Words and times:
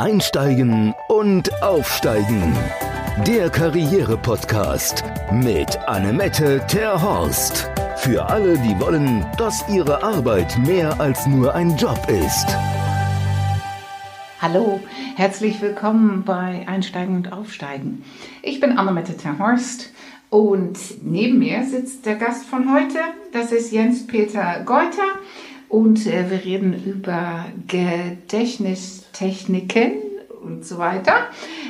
Einsteigen 0.00 0.94
und 1.08 1.62
Aufsteigen. 1.62 2.56
Der 3.26 3.50
Karriere-Podcast 3.50 5.04
mit 5.30 5.76
Annemette 5.86 6.64
Terhorst. 6.66 7.68
Für 7.98 8.24
alle, 8.30 8.56
die 8.60 8.80
wollen, 8.80 9.26
dass 9.36 9.62
ihre 9.68 10.02
Arbeit 10.02 10.56
mehr 10.66 10.98
als 10.98 11.26
nur 11.26 11.54
ein 11.54 11.76
Job 11.76 12.00
ist. 12.08 12.46
Hallo, 14.40 14.80
herzlich 15.16 15.60
willkommen 15.60 16.22
bei 16.24 16.66
Einsteigen 16.66 17.16
und 17.16 17.30
Aufsteigen. 17.34 18.02
Ich 18.40 18.58
bin 18.58 18.78
Annemette 18.78 19.18
Terhorst 19.18 19.92
und 20.30 20.78
neben 21.04 21.40
mir 21.40 21.66
sitzt 21.66 22.06
der 22.06 22.14
Gast 22.14 22.46
von 22.46 22.72
heute. 22.72 23.00
Das 23.34 23.52
ist 23.52 23.70
Jens-Peter 23.70 24.62
Geuter 24.64 25.18
und 25.68 26.06
äh, 26.06 26.30
wir 26.30 26.42
reden 26.42 26.82
über 26.86 27.44
Gedächtnistechniken 29.12 29.92
und 30.42 30.64
so 30.64 30.78
weiter. 30.78 31.26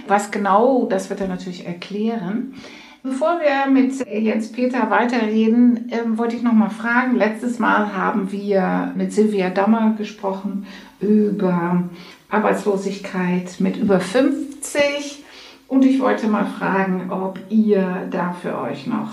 Was 0.07 0.31
genau, 0.31 0.87
das 0.87 1.11
wird 1.11 1.21
er 1.21 1.29
natürlich 1.29 1.67
erklären. 1.67 2.55
Bevor 3.03 3.41
wir 3.41 3.71
mit 3.71 3.95
Jens-Peter 4.07 4.91
weiterreden, 4.91 5.91
ähm, 5.91 6.19
wollte 6.19 6.37
ich 6.37 6.43
noch 6.43 6.53
mal 6.53 6.69
fragen. 6.69 7.17
Letztes 7.17 7.59
Mal 7.59 7.95
haben 7.97 8.31
wir 8.31 8.93
mit 8.95 9.13
Silvia 9.13 9.49
Dammer 9.49 9.95
gesprochen 9.97 10.67
über 11.01 11.85
Arbeitslosigkeit 12.29 13.59
mit 13.59 13.79
über 13.79 14.01
50. 14.01 15.25
Und 15.67 15.85
ich 15.85 15.99
wollte 16.01 16.27
mal 16.27 16.45
fragen, 16.45 17.11
ob 17.11 17.39
ihr 17.49 18.07
da 18.11 18.35
für 18.35 18.59
euch 18.59 18.87
noch 18.87 19.13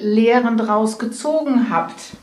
Lehren 0.00 0.56
draus 0.56 0.98
gezogen 0.98 1.70
habt. 1.70 2.16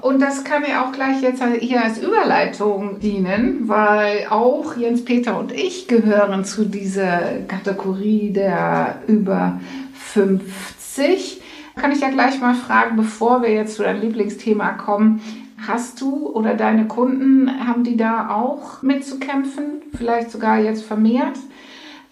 Und 0.00 0.20
das 0.20 0.44
kann 0.44 0.62
mir 0.62 0.82
auch 0.82 0.92
gleich 0.92 1.22
jetzt 1.22 1.42
hier 1.60 1.82
als 1.82 1.98
Überleitung 1.98 3.00
dienen, 3.00 3.68
weil 3.68 4.26
auch 4.30 4.76
Jens 4.76 5.04
Peter 5.04 5.38
und 5.38 5.52
ich 5.52 5.88
gehören 5.88 6.44
zu 6.44 6.64
dieser 6.64 7.40
Kategorie 7.48 8.30
der 8.32 9.02
über 9.08 9.60
50. 9.94 11.42
Kann 11.74 11.92
ich 11.92 12.00
ja 12.00 12.10
gleich 12.10 12.40
mal 12.40 12.54
fragen, 12.54 12.96
bevor 12.96 13.42
wir 13.42 13.52
jetzt 13.52 13.74
zu 13.76 13.82
deinem 13.82 14.00
Lieblingsthema 14.00 14.72
kommen, 14.72 15.20
Hast 15.66 16.00
du 16.00 16.28
oder 16.28 16.54
deine 16.54 16.86
Kunden, 16.86 17.50
haben 17.66 17.82
die 17.82 17.96
da 17.96 18.30
auch 18.30 18.82
mitzukämpfen? 18.82 19.82
Vielleicht 19.96 20.30
sogar 20.30 20.60
jetzt 20.60 20.84
vermehrt? 20.84 21.36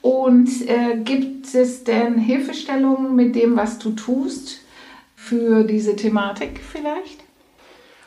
Und 0.02 0.48
äh, 0.68 0.96
gibt 1.02 1.54
es 1.54 1.84
denn 1.84 2.18
Hilfestellungen 2.18 3.14
mit 3.14 3.36
dem, 3.36 3.56
was 3.56 3.78
du 3.78 3.90
tust, 3.90 4.60
für 5.14 5.64
diese 5.64 5.96
Thematik 5.96 6.60
vielleicht? 6.60 7.25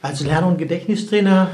Als 0.02 0.24
Lern- 0.24 0.46
und 0.46 0.58
Gedächtnistrainer 0.58 1.50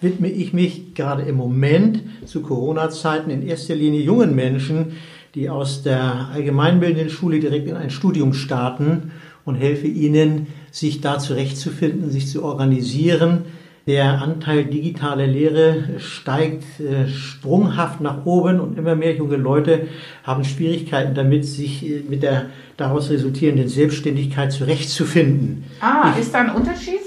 widme 0.00 0.28
ich 0.28 0.54
mich 0.54 0.94
gerade 0.94 1.22
im 1.22 1.36
Moment 1.36 2.02
zu 2.24 2.40
Corona-Zeiten 2.40 3.30
in 3.30 3.46
erster 3.46 3.74
Linie 3.74 4.00
jungen 4.00 4.34
Menschen, 4.34 4.96
die 5.34 5.50
aus 5.50 5.82
der 5.82 6.30
allgemeinbildenden 6.32 7.10
Schule 7.10 7.38
direkt 7.38 7.68
in 7.68 7.76
ein 7.76 7.90
Studium 7.90 8.32
starten 8.32 9.12
und 9.44 9.56
helfe 9.56 9.88
ihnen, 9.88 10.46
sich 10.70 11.02
da 11.02 11.18
zurechtzufinden, 11.18 12.10
sich 12.10 12.28
zu 12.28 12.42
organisieren. 12.42 13.44
Der 13.86 14.22
Anteil 14.22 14.64
digitale 14.64 15.26
Lehre 15.26 15.98
steigt 15.98 16.64
äh, 16.80 17.08
sprunghaft 17.08 18.00
nach 18.00 18.24
oben 18.24 18.60
und 18.60 18.78
immer 18.78 18.94
mehr 18.94 19.16
junge 19.16 19.36
Leute 19.36 19.88
haben 20.22 20.44
Schwierigkeiten 20.44 21.14
damit, 21.14 21.44
sich 21.44 21.84
äh, 21.84 22.02
mit 22.08 22.22
der 22.22 22.46
daraus 22.76 23.10
resultierenden 23.10 23.68
Selbstständigkeit 23.68 24.52
zurechtzufinden. 24.52 25.64
Ah, 25.80 26.12
ich, 26.14 26.22
ist 26.22 26.32
da 26.32 26.40
ein 26.42 26.54
Unterschied 26.54 27.01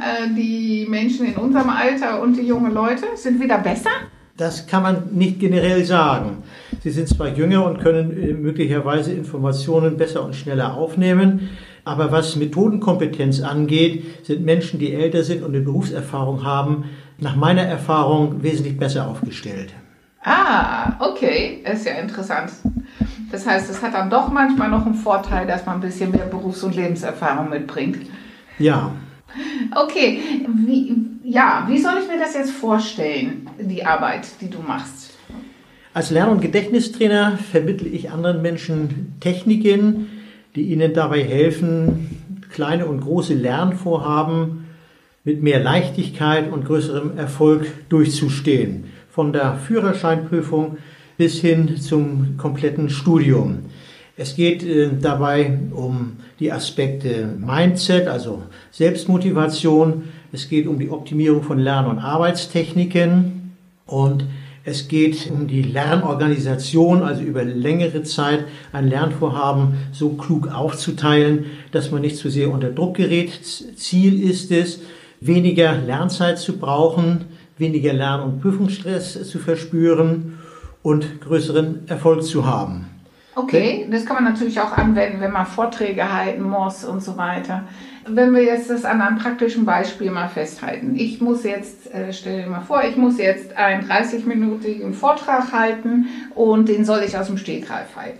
äh, 0.00 0.34
die 0.34 0.86
Menschen 0.88 1.26
in 1.26 1.36
unserem 1.36 1.70
Alter 1.70 2.20
und 2.22 2.36
die 2.36 2.46
jungen 2.46 2.72
Leute? 2.72 3.04
Sind 3.14 3.40
wir 3.40 3.48
da 3.48 3.58
besser? 3.58 3.90
Das 4.36 4.66
kann 4.66 4.82
man 4.82 5.08
nicht 5.12 5.38
generell 5.38 5.84
sagen. 5.84 6.42
Sie 6.82 6.90
sind 6.90 7.08
zwar 7.08 7.28
jünger 7.28 7.66
und 7.66 7.80
können 7.80 8.10
äh, 8.10 8.32
möglicherweise 8.32 9.12
Informationen 9.12 9.96
besser 9.96 10.24
und 10.24 10.34
schneller 10.34 10.74
aufnehmen, 10.74 11.50
aber 11.84 12.10
was 12.12 12.36
Methodenkompetenz 12.36 13.40
angeht, 13.40 14.24
sind 14.24 14.44
Menschen, 14.44 14.78
die 14.78 14.94
älter 14.94 15.24
sind 15.24 15.42
und 15.42 15.54
eine 15.54 15.64
Berufserfahrung 15.64 16.44
haben, 16.44 16.84
nach 17.18 17.36
meiner 17.36 17.62
Erfahrung 17.62 18.42
wesentlich 18.42 18.78
besser 18.78 19.08
aufgestellt. 19.08 19.74
Ah, 20.22 20.92
okay, 21.00 21.62
ist 21.70 21.86
ja 21.86 21.92
interessant. 21.94 22.50
Das 23.30 23.46
heißt, 23.46 23.70
es 23.70 23.82
hat 23.82 23.94
dann 23.94 24.10
doch 24.10 24.30
manchmal 24.30 24.68
noch 24.68 24.84
einen 24.84 24.94
Vorteil, 24.94 25.46
dass 25.46 25.64
man 25.64 25.76
ein 25.76 25.80
bisschen 25.80 26.10
mehr 26.10 26.26
Berufs- 26.26 26.62
und 26.62 26.74
Lebenserfahrung 26.76 27.48
mitbringt. 27.48 28.06
Ja. 28.58 28.92
Okay, 29.74 30.20
wie, 30.66 30.96
ja, 31.22 31.64
wie 31.68 31.78
soll 31.78 31.94
ich 32.02 32.08
mir 32.08 32.18
das 32.18 32.34
jetzt 32.34 32.50
vorstellen, 32.50 33.48
die 33.58 33.84
Arbeit, 33.84 34.26
die 34.40 34.50
du 34.50 34.58
machst? 34.60 35.14
Als 35.92 36.10
Lern- 36.10 36.30
und 36.30 36.40
Gedächtnistrainer 36.40 37.36
vermittle 37.36 37.88
ich 37.88 38.10
anderen 38.10 38.42
Menschen 38.42 39.14
Techniken, 39.20 40.06
die 40.54 40.62
ihnen 40.72 40.94
dabei 40.94 41.22
helfen, 41.22 42.10
kleine 42.50 42.86
und 42.86 43.00
große 43.00 43.34
Lernvorhaben 43.34 44.66
mit 45.24 45.42
mehr 45.42 45.60
Leichtigkeit 45.60 46.50
und 46.50 46.64
größerem 46.64 47.16
Erfolg 47.16 47.88
durchzustehen. 47.88 48.84
Von 49.10 49.32
der 49.32 49.54
Führerscheinprüfung 49.54 50.78
bis 51.16 51.40
hin 51.40 51.76
zum 51.76 52.36
kompletten 52.38 52.88
Studium. 52.88 53.64
Es 54.20 54.36
geht 54.36 54.62
äh, 54.62 54.90
dabei 55.00 55.58
um 55.70 56.18
die 56.40 56.52
Aspekte 56.52 57.26
Mindset, 57.38 58.06
also 58.06 58.42
Selbstmotivation. 58.70 60.10
Es 60.30 60.50
geht 60.50 60.66
um 60.66 60.78
die 60.78 60.90
Optimierung 60.90 61.42
von 61.42 61.58
Lern- 61.58 61.86
und 61.86 61.98
Arbeitstechniken 61.98 63.54
und 63.86 64.26
es 64.62 64.88
geht 64.88 65.30
um 65.30 65.46
die 65.46 65.62
Lernorganisation, 65.62 67.02
also 67.02 67.22
über 67.22 67.44
längere 67.44 68.02
Zeit 68.02 68.44
ein 68.74 68.90
Lernvorhaben 68.90 69.78
so 69.90 70.10
klug 70.10 70.48
aufzuteilen, 70.48 71.46
dass 71.72 71.90
man 71.90 72.02
nicht 72.02 72.18
zu 72.18 72.28
sehr 72.28 72.50
unter 72.50 72.68
Druck 72.68 72.98
gerät. 72.98 73.30
Ziel 73.42 74.22
ist 74.22 74.52
es, 74.52 74.80
weniger 75.22 75.78
Lernzeit 75.78 76.38
zu 76.38 76.58
brauchen, 76.58 77.24
weniger 77.56 77.94
Lern- 77.94 78.20
und 78.20 78.42
Prüfungsstress 78.42 79.26
zu 79.26 79.38
verspüren 79.38 80.38
und 80.82 81.22
größeren 81.22 81.88
Erfolg 81.88 82.22
zu 82.22 82.44
haben. 82.44 82.99
Okay, 83.42 83.86
das 83.90 84.04
kann 84.04 84.22
man 84.22 84.32
natürlich 84.32 84.60
auch 84.60 84.72
anwenden, 84.72 85.20
wenn 85.20 85.32
man 85.32 85.46
Vorträge 85.46 86.12
halten 86.12 86.42
muss 86.42 86.84
und 86.84 87.02
so 87.02 87.16
weiter. 87.16 87.64
Wenn 88.06 88.34
wir 88.34 88.42
jetzt 88.42 88.68
das 88.68 88.84
an 88.84 89.00
einem 89.00 89.18
praktischen 89.18 89.64
Beispiel 89.64 90.10
mal 90.10 90.28
festhalten. 90.28 90.94
Ich 90.96 91.22
muss 91.22 91.44
jetzt, 91.44 91.92
äh, 91.92 92.12
stell 92.12 92.42
dir 92.42 92.50
mal 92.50 92.60
vor, 92.60 92.82
ich 92.84 92.96
muss 92.96 93.16
jetzt 93.16 93.56
einen 93.56 93.88
30-minütigen 93.88 94.92
Vortrag 94.92 95.52
halten 95.52 96.08
und 96.34 96.68
den 96.68 96.84
soll 96.84 97.02
ich 97.06 97.16
aus 97.16 97.28
dem 97.28 97.38
Stegreif 97.38 97.96
halten. 97.96 98.18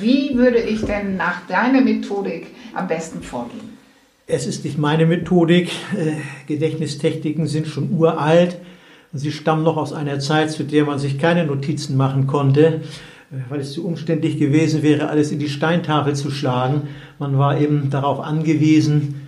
Wie 0.00 0.36
würde 0.36 0.58
ich 0.58 0.82
denn 0.84 1.16
nach 1.16 1.46
deiner 1.48 1.82
Methodik 1.82 2.46
am 2.72 2.88
besten 2.88 3.22
vorgehen? 3.22 3.76
Es 4.26 4.46
ist 4.46 4.64
nicht 4.64 4.78
meine 4.78 5.04
Methodik. 5.04 5.70
Äh, 5.94 6.12
Gedächtnistechniken 6.46 7.46
sind 7.46 7.66
schon 7.66 7.90
uralt. 7.92 8.56
Sie 9.12 9.32
stammen 9.32 9.64
noch 9.64 9.76
aus 9.76 9.92
einer 9.92 10.18
Zeit, 10.18 10.50
zu 10.50 10.64
der 10.64 10.84
man 10.84 10.98
sich 10.98 11.18
keine 11.18 11.44
Notizen 11.44 11.96
machen 11.96 12.26
konnte 12.26 12.80
weil 13.48 13.60
es 13.60 13.72
zu 13.72 13.84
umständlich 13.86 14.38
gewesen 14.38 14.82
wäre, 14.82 15.08
alles 15.08 15.32
in 15.32 15.38
die 15.38 15.48
Steintafel 15.48 16.14
zu 16.14 16.30
schlagen. 16.30 16.82
Man 17.18 17.38
war 17.38 17.60
eben 17.60 17.90
darauf 17.90 18.20
angewiesen, 18.20 19.22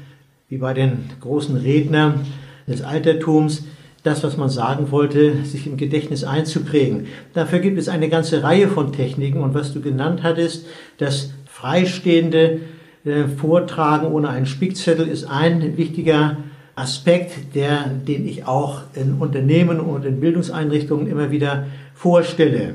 wie 0.49 0.59
bei 0.59 0.73
den 0.75 1.11
großen 1.21 1.57
Rednern 1.57 2.21
des 2.67 2.83
Altertums, 2.83 3.65
das, 4.05 4.23
was 4.23 4.37
man 4.37 4.49
sagen 4.49 4.91
wollte, 4.91 5.45
sich 5.45 5.67
im 5.67 5.77
Gedächtnis 5.77 6.23
einzuprägen. 6.23 7.07
Dafür 7.35 7.59
gibt 7.59 7.79
es 7.79 7.89
eine 7.89 8.09
ganze 8.09 8.43
Reihe 8.43 8.69
von 8.69 8.93
Techniken 8.93 9.41
und 9.41 9.55
was 9.55 9.75
du 9.75 9.81
genannt 9.81 10.23
hattest, 10.23 10.67
das 10.99 11.33
freistehende 11.47 12.61
äh, 13.05 13.25
Vortragen 13.25 14.07
ohne 14.07 14.29
einen 14.29 14.47
Spickzettel 14.47 15.09
ist 15.09 15.25
ein 15.25 15.77
wichtiger 15.77 16.37
Aspekt, 16.77 17.57
der, 17.57 17.87
den 17.89 18.27
ich 18.27 18.47
auch 18.47 18.83
in 18.95 19.15
Unternehmen 19.15 19.81
und 19.81 20.05
in 20.05 20.21
Bildungseinrichtungen 20.21 21.09
immer 21.09 21.33
wieder 21.33 21.67
vorstelle. 21.94 22.75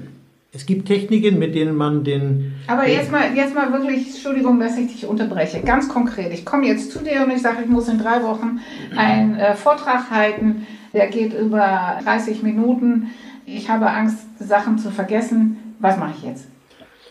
Es 0.55 0.67
gibt 0.67 0.87
Techniken, 0.87 1.39
mit 1.39 1.55
denen 1.55 1.75
man 1.75 2.03
den. 2.03 2.53
Aber 2.67 2.87
jetzt 2.87 3.11
mal, 3.11 3.35
jetzt 3.35 3.55
mal 3.55 3.73
wirklich, 3.73 4.09
Entschuldigung, 4.09 4.59
dass 4.59 4.77
ich 4.77 4.91
dich 4.91 5.05
unterbreche. 5.07 5.61
Ganz 5.61 5.89
konkret, 5.89 6.31
ich 6.31 6.45
komme 6.45 6.67
jetzt 6.67 6.91
zu 6.91 6.99
dir 6.99 7.23
und 7.23 7.31
ich 7.31 7.41
sage, 7.41 7.63
ich 7.63 7.69
muss 7.69 7.87
in 7.87 7.97
drei 7.97 8.21
Wochen 8.21 8.59
einen 8.95 9.35
äh, 9.35 9.55
Vortrag 9.55 10.11
halten, 10.11 10.67
der 10.93 11.07
geht 11.07 11.33
über 11.33 11.97
30 12.03 12.43
Minuten. 12.43 13.07
Ich 13.47 13.67
habe 13.67 13.89
Angst, 13.89 14.27
Sachen 14.37 14.77
zu 14.77 14.91
vergessen. 14.91 15.57
Was 15.79 15.97
mache 15.97 16.13
ich 16.19 16.23
jetzt? 16.23 16.47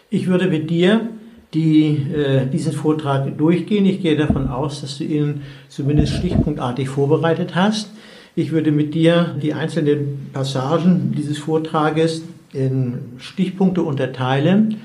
Ich 0.09 0.29
würde 0.29 0.47
mit 0.47 0.71
dir 0.71 1.09
die, 1.53 1.97
äh, 2.15 2.47
diesen 2.47 2.73
Vortrag 2.73 3.37
durchgehen. 3.37 3.87
Ich 3.87 4.03
gehe 4.03 4.17
davon 4.17 4.47
aus, 4.47 4.83
dass 4.83 4.99
du 4.99 5.05
ihn 5.05 5.43
zumindest 5.69 6.13
stichpunktartig 6.15 6.89
vorbereitet 6.89 7.57
hast. 7.57 7.91
Ich 8.37 8.53
würde 8.53 8.71
mit 8.71 8.95
dir 8.95 9.37
die 9.43 9.53
einzelnen 9.53 10.31
Passagen 10.33 11.13
dieses 11.17 11.39
Vortrages 11.39 12.23
in 12.53 13.15
Stichpunkte 13.19 13.83
unterteilen 13.83 14.77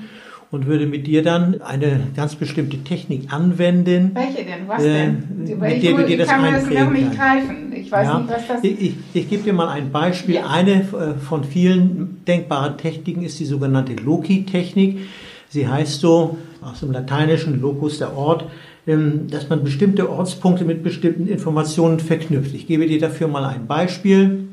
und 0.50 0.66
würde 0.66 0.86
mit 0.86 1.06
dir 1.06 1.22
dann 1.22 1.60
eine 1.60 2.00
ganz 2.16 2.34
bestimmte 2.34 2.78
Technik 2.78 3.32
anwenden. 3.32 4.12
Welche 4.14 4.44
denn? 4.44 4.66
Was 4.66 4.82
äh, 4.82 4.92
denn? 4.94 5.58
mit 5.58 5.82
der 5.82 5.92
du 5.92 6.06
dir 6.06 6.18
das 6.18 6.28
kann 6.28 6.42
mir 6.42 6.52
das 6.52 6.70
noch 6.70 6.90
nicht 6.90 7.14
greifen. 7.14 7.72
Ich 7.74 7.92
weiß 7.92 8.06
ja. 8.06 8.18
nicht, 8.18 8.30
was 8.30 8.48
das 8.48 8.64
ist. 8.64 8.64
Ich, 8.64 8.94
ich, 9.12 9.28
gebe 9.28 9.42
dir 9.42 9.52
mal 9.52 9.68
ein 9.68 9.92
Beispiel. 9.92 10.36
Ja. 10.36 10.46
Eine 10.46 10.80
äh, 10.80 11.18
von 11.20 11.44
vielen 11.44 12.24
denkbaren 12.26 12.78
Techniken 12.78 13.22
ist 13.22 13.38
die 13.38 13.44
sogenannte 13.44 13.92
Loki-Technik. 13.94 15.00
Sie 15.50 15.68
heißt 15.68 16.00
so 16.00 16.38
aus 16.62 16.80
dem 16.80 16.92
Lateinischen 16.92 17.60
Locus 17.60 17.98
der 17.98 18.16
Ort, 18.16 18.44
ähm, 18.86 19.28
dass 19.30 19.50
man 19.50 19.62
bestimmte 19.62 20.10
Ortspunkte 20.10 20.64
mit 20.64 20.82
bestimmten 20.82 21.26
Informationen 21.26 22.00
verknüpft. 22.00 22.54
Ich 22.54 22.66
gebe 22.66 22.86
dir 22.86 22.98
dafür 22.98 23.28
mal 23.28 23.44
ein 23.44 23.66
Beispiel. 23.66 24.47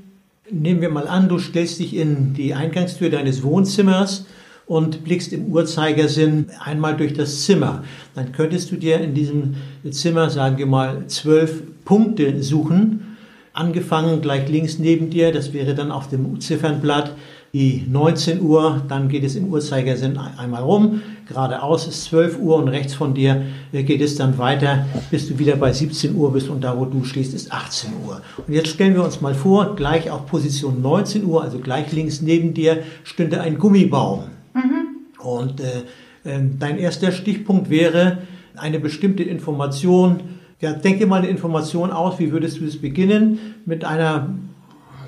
Nehmen 0.52 0.80
wir 0.80 0.90
mal 0.90 1.08
an, 1.08 1.28
du 1.28 1.40
stellst 1.40 1.80
dich 1.80 1.96
in 1.96 2.36
die 2.36 2.54
Eingangstür 2.54 3.10
deines 3.10 3.42
Wohnzimmers 3.42 4.28
und 4.68 5.04
blickst 5.04 5.34
im 5.34 5.48
Uhrzeigersinn 5.48 6.52
einmal 6.64 6.96
durch 6.96 7.14
das 7.14 7.46
Zimmer. 7.46 7.84
Dann 8.14 8.32
könntest 8.32 8.72
du 8.72 8.76
dir 8.76 9.00
in 9.00 9.16
diesem 9.16 9.56
Zimmer, 9.90 10.30
sagen 10.30 10.60
wir 10.60 10.68
mal, 10.68 11.08
zwölf 11.08 11.64
Punkte 11.84 12.44
suchen. 12.44 13.18
Angefangen 13.54 14.22
gleich 14.22 14.48
links 14.48 14.78
neben 14.78 15.10
dir, 15.10 15.32
das 15.32 15.52
wäre 15.52 15.74
dann 15.74 15.92
auf 15.92 16.10
dem 16.10 16.40
Ziffernblatt 16.40 17.16
die 17.56 17.86
19 17.90 18.42
Uhr, 18.42 18.84
dann 18.90 19.08
geht 19.08 19.24
es 19.24 19.38
im 19.38 19.48
Uhrzeigersinn 19.48 20.18
einmal 20.18 20.62
rum, 20.62 21.02
geradeaus 21.26 21.88
ist 21.88 22.04
12 22.04 22.38
Uhr 22.40 22.58
und 22.58 22.68
rechts 22.68 22.94
von 22.94 23.14
dir 23.14 23.44
äh, 23.72 23.84
geht 23.84 24.02
es 24.02 24.18
dann 24.18 24.38
weiter, 24.38 24.86
bis 25.10 25.30
du 25.30 25.40
wieder 25.40 25.56
bei 25.56 25.72
17 25.72 26.14
Uhr 26.16 26.34
bist 26.34 26.50
und 26.50 26.66
da, 26.66 26.78
wo 26.78 26.84
du 26.84 27.06
stehst, 27.06 27.34
ist 27.34 27.54
18 27.54 27.92
Uhr. 28.06 28.22
Und 28.46 28.54
jetzt 28.54 28.68
stellen 28.68 28.94
wir 28.94 29.06
uns 29.06 29.22
mal 29.22 29.34
vor, 29.34 29.78
gleich 29.78 30.12
auf 30.12 30.26
Position 30.26 30.82
19 30.82 31.24
Uhr, 31.24 31.44
also 31.46 31.60
gleich 31.60 31.94
links 31.94 32.22
neben 32.22 32.54
dir, 32.54 32.84
stünde 33.06 33.40
ein 33.40 33.58
Gummibaum. 33.58 34.26
Mhm. 34.54 35.24
Und 35.24 35.62
äh, 35.62 35.84
äh, 36.30 36.42
dein 36.60 36.78
erster 36.78 37.14
Stichpunkt 37.14 37.70
wäre 37.70 38.18
eine 38.58 38.82
bestimmte 38.82 39.24
Information. 39.24 40.20
Ja, 40.60 40.74
denke 40.74 41.08
mal 41.08 41.20
eine 41.22 41.30
Information 41.30 41.92
aus, 41.92 42.20
wie 42.20 42.34
würdest 42.34 42.60
du 42.60 42.66
es 42.66 42.82
beginnen? 42.82 43.40
Mit 43.66 43.86
einer, 43.86 44.36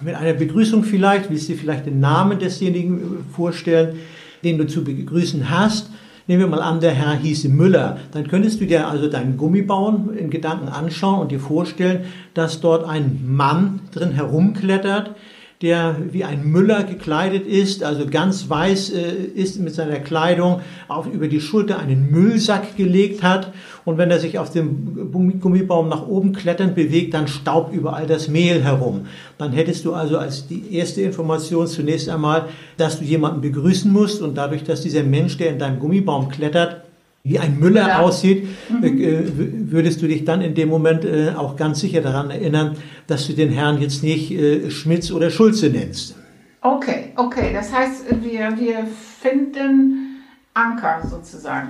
mit 0.02 0.16
einer 0.16 0.34
Begrüßung 0.34 0.84
vielleicht, 0.84 1.30
willst 1.30 1.50
du 1.50 1.54
vielleicht 1.54 1.86
den 1.86 2.00
Namen 2.00 2.40
desjenigen 2.40 3.26
vorstellen, 3.32 4.00
den 4.44 4.58
du 4.58 4.68
zu 4.68 4.84
begrüßen 4.84 5.50
hast. 5.50 5.90
Nehmen 6.28 6.42
wir 6.42 6.48
mal 6.48 6.62
an, 6.62 6.82
der 6.82 6.92
Herr 6.92 7.16
hieße 7.16 7.48
Müller. 7.48 8.00
Dann 8.12 8.28
könntest 8.28 8.60
du 8.60 8.66
dir 8.66 8.88
also 8.88 9.10
deinen 9.10 9.38
Gummibaum 9.38 10.12
in 10.18 10.30
Gedanken 10.30 10.68
anschauen 10.68 11.22
und 11.22 11.32
dir 11.32 11.40
vorstellen, 11.40 12.06
dass 12.34 12.60
dort 12.60 12.88
ein 12.88 13.24
Mann 13.26 13.80
drin 13.92 14.12
herumklettert, 14.12 15.16
der 15.62 15.95
wie 16.12 16.24
ein 16.24 16.45
Müller 16.51 16.83
gekleidet 16.83 17.48
ist, 17.48 17.83
also 17.83 18.06
ganz 18.06 18.48
weiß 18.48 18.92
äh, 18.92 19.12
ist 19.33 19.59
mit 19.59 19.74
seiner 19.74 20.00
Kleidung, 20.00 20.62
auf, 20.88 21.07
über 21.12 21.27
die 21.27 21.42
Schulter 21.42 21.80
einen 21.80 22.12
Müllsack 22.12 22.77
gelegt 22.77 23.24
hat 23.24 23.54
und 23.83 23.98
wenn 23.98 24.12
er 24.12 24.19
sich 24.19 24.38
auf 24.38 24.51
dem 24.51 25.12
Gummibaum 25.39 25.89
nach 25.89 26.07
oben 26.07 26.33
kletternd 26.33 26.75
bewegt, 26.75 27.15
dann 27.15 27.27
staubt 27.27 27.74
überall 27.74 28.06
das 28.06 28.27
Mehl 28.27 28.63
herum. 28.63 29.07
Dann 29.39 29.51
hättest 29.51 29.83
du 29.86 29.94
also 29.94 30.19
als 30.19 30.48
die 30.48 30.75
erste 30.75 31.01
Information 31.01 31.65
zunächst 31.65 32.07
einmal, 32.07 32.50
dass 32.77 33.00
du 33.00 33.06
jemanden 33.06 33.42
begrüßen 33.42 33.92
musst 33.92 34.21
und 34.21 34.36
dadurch, 34.38 34.63
dass 34.63 34.81
dieser 34.81 35.03
Mensch, 35.03 35.38
der 35.38 35.50
in 35.50 35.60
deinem 35.60 35.80
Gummibaum 35.80 36.30
klettert, 36.30 36.87
wie 37.27 37.39
ein 37.39 37.59
Müller 37.59 37.88
ja. 37.88 38.00
aussieht, 38.00 38.47
mhm. 38.69 38.83
Äh, 38.83 39.24
würdest 39.71 40.01
du 40.01 40.07
dich 40.07 40.24
dann 40.25 40.41
in 40.41 40.56
dem 40.56 40.69
Moment 40.69 41.03
äh, 41.06 41.33
auch 41.35 41.56
ganz 41.56 41.79
sicher 41.79 42.01
daran 42.01 42.29
erinnern, 42.29 42.77
dass 43.07 43.27
du 43.27 43.33
den 43.33 43.50
Herrn 43.50 43.81
jetzt 43.81 44.03
nicht 44.03 44.31
äh, 44.31 44.69
Schmitz 44.71 45.12
oder 45.12 45.29
Schulze 45.29 45.69
nennst. 45.69 46.15
Okay, 46.62 47.13
okay. 47.15 47.51
Das 47.53 47.74
heißt, 47.74 48.06
wir, 48.21 48.57
wir 48.57 48.88
finden 49.21 50.21
Anker 50.53 51.01
sozusagen. 51.07 51.69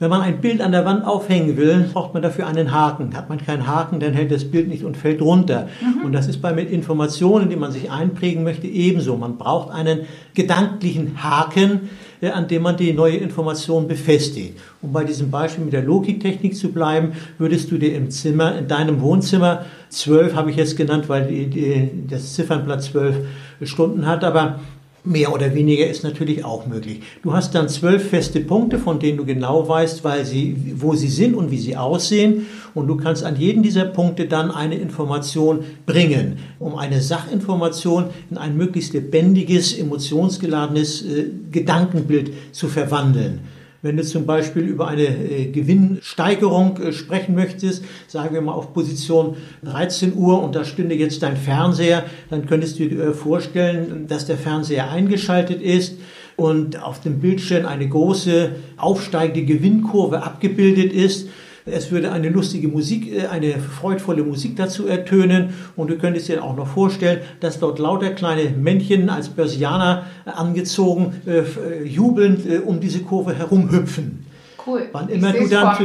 Wenn 0.00 0.08
man 0.08 0.22
ein 0.22 0.40
Bild 0.40 0.62
an 0.62 0.72
der 0.72 0.86
Wand 0.86 1.04
aufhängen 1.04 1.58
will, 1.58 1.90
braucht 1.92 2.14
man 2.14 2.22
dafür 2.22 2.46
einen 2.46 2.72
Haken. 2.72 3.14
Hat 3.14 3.28
man 3.28 3.38
keinen 3.38 3.66
Haken, 3.66 4.00
dann 4.00 4.14
hält 4.14 4.32
das 4.32 4.50
Bild 4.50 4.66
nicht 4.68 4.82
und 4.82 4.96
fällt 4.96 5.20
runter. 5.20 5.68
Mhm. 5.82 6.06
Und 6.06 6.12
das 6.12 6.26
ist 6.26 6.40
bei 6.40 6.54
mit 6.54 6.70
Informationen, 6.70 7.50
die 7.50 7.56
man 7.56 7.70
sich 7.70 7.90
einprägen 7.90 8.42
möchte, 8.42 8.66
ebenso. 8.66 9.18
Man 9.18 9.36
braucht 9.36 9.70
einen 9.70 10.06
gedanklichen 10.32 11.22
Haken, 11.22 11.90
an 12.22 12.48
dem 12.48 12.62
man 12.62 12.76
die 12.76 12.92
neue 12.92 13.16
Information 13.16 13.88
befestigt. 13.88 14.58
Um 14.82 14.92
bei 14.92 15.04
diesem 15.04 15.30
Beispiel 15.30 15.64
mit 15.64 15.72
der 15.72 15.82
Logiktechnik 15.82 16.54
zu 16.54 16.70
bleiben, 16.70 17.12
würdest 17.38 17.70
du 17.70 17.78
dir 17.78 17.94
im 17.94 18.10
Zimmer, 18.10 18.58
in 18.58 18.68
deinem 18.68 19.00
Wohnzimmer, 19.00 19.64
zwölf 19.88 20.34
habe 20.34 20.50
ich 20.50 20.56
jetzt 20.56 20.76
genannt, 20.76 21.08
weil 21.08 21.26
die, 21.26 21.46
die, 21.46 21.90
das 22.08 22.34
Ziffernblatt 22.34 22.82
zwölf 22.82 23.16
Stunden 23.62 24.06
hat, 24.06 24.22
aber 24.24 24.60
Mehr 25.02 25.32
oder 25.32 25.54
weniger 25.54 25.86
ist 25.86 26.04
natürlich 26.04 26.44
auch 26.44 26.66
möglich. 26.66 27.00
Du 27.22 27.32
hast 27.32 27.54
dann 27.54 27.70
zwölf 27.70 28.10
feste 28.10 28.40
Punkte, 28.40 28.78
von 28.78 28.98
denen 28.98 29.16
du 29.16 29.24
genau 29.24 29.66
weißt, 29.66 30.04
weil 30.04 30.26
sie, 30.26 30.74
wo 30.76 30.94
sie 30.94 31.08
sind 31.08 31.34
und 31.34 31.50
wie 31.50 31.58
sie 31.58 31.74
aussehen. 31.74 32.46
Und 32.74 32.86
du 32.86 32.96
kannst 32.96 33.24
an 33.24 33.36
jeden 33.36 33.62
dieser 33.62 33.86
Punkte 33.86 34.26
dann 34.26 34.50
eine 34.50 34.74
Information 34.74 35.60
bringen, 35.86 36.38
um 36.58 36.76
eine 36.76 37.00
Sachinformation 37.00 38.10
in 38.30 38.36
ein 38.36 38.58
möglichst 38.58 38.92
lebendiges, 38.92 39.72
emotionsgeladenes 39.78 41.02
äh, 41.02 41.30
Gedankenbild 41.50 42.32
zu 42.52 42.68
verwandeln. 42.68 43.40
Wenn 43.82 43.96
du 43.96 44.04
zum 44.04 44.26
Beispiel 44.26 44.62
über 44.64 44.88
eine 44.88 45.06
äh, 45.06 45.46
Gewinnsteigerung 45.46 46.76
äh, 46.76 46.92
sprechen 46.92 47.34
möchtest, 47.34 47.82
sagen 48.08 48.34
wir 48.34 48.42
mal 48.42 48.52
auf 48.52 48.74
Position 48.74 49.36
13 49.64 50.14
Uhr 50.14 50.42
und 50.42 50.54
da 50.54 50.64
stünde 50.64 50.94
jetzt 50.94 51.22
dein 51.22 51.36
Fernseher, 51.36 52.04
dann 52.28 52.44
könntest 52.44 52.78
du 52.78 52.86
dir 52.86 53.02
äh, 53.02 53.14
vorstellen, 53.14 54.06
dass 54.06 54.26
der 54.26 54.36
Fernseher 54.36 54.90
eingeschaltet 54.90 55.62
ist 55.62 55.96
und 56.36 56.82
auf 56.82 57.00
dem 57.00 57.20
Bildschirm 57.20 57.64
eine 57.64 57.88
große 57.88 58.50
aufsteigende 58.76 59.44
Gewinnkurve 59.44 60.22
abgebildet 60.22 60.92
ist 60.92 61.28
es 61.66 61.90
würde 61.90 62.12
eine 62.12 62.28
lustige 62.28 62.68
Musik, 62.68 63.12
äh, 63.12 63.26
eine 63.26 63.58
freudvolle 63.58 64.22
Musik 64.22 64.56
dazu 64.56 64.86
ertönen 64.86 65.50
und 65.76 65.90
du 65.90 65.98
könntest 65.98 66.28
dir 66.28 66.42
auch 66.42 66.56
noch 66.56 66.68
vorstellen, 66.68 67.20
dass 67.40 67.58
dort 67.60 67.78
lauter 67.78 68.10
kleine 68.10 68.50
Männchen 68.50 69.10
als 69.10 69.28
Börsianer 69.28 70.06
angezogen, 70.24 71.14
äh, 71.26 71.38
äh 71.40 71.84
jubelnd 71.84 72.46
äh, 72.46 72.58
um 72.58 72.80
diese 72.80 73.00
Kurve 73.00 73.34
herumhüpfen. 73.34 74.26
Cool. 74.66 74.88
Wann 74.92 75.08
immer, 75.08 75.32
du 75.32 75.48
dann, 75.48 75.76
zu, 75.76 75.84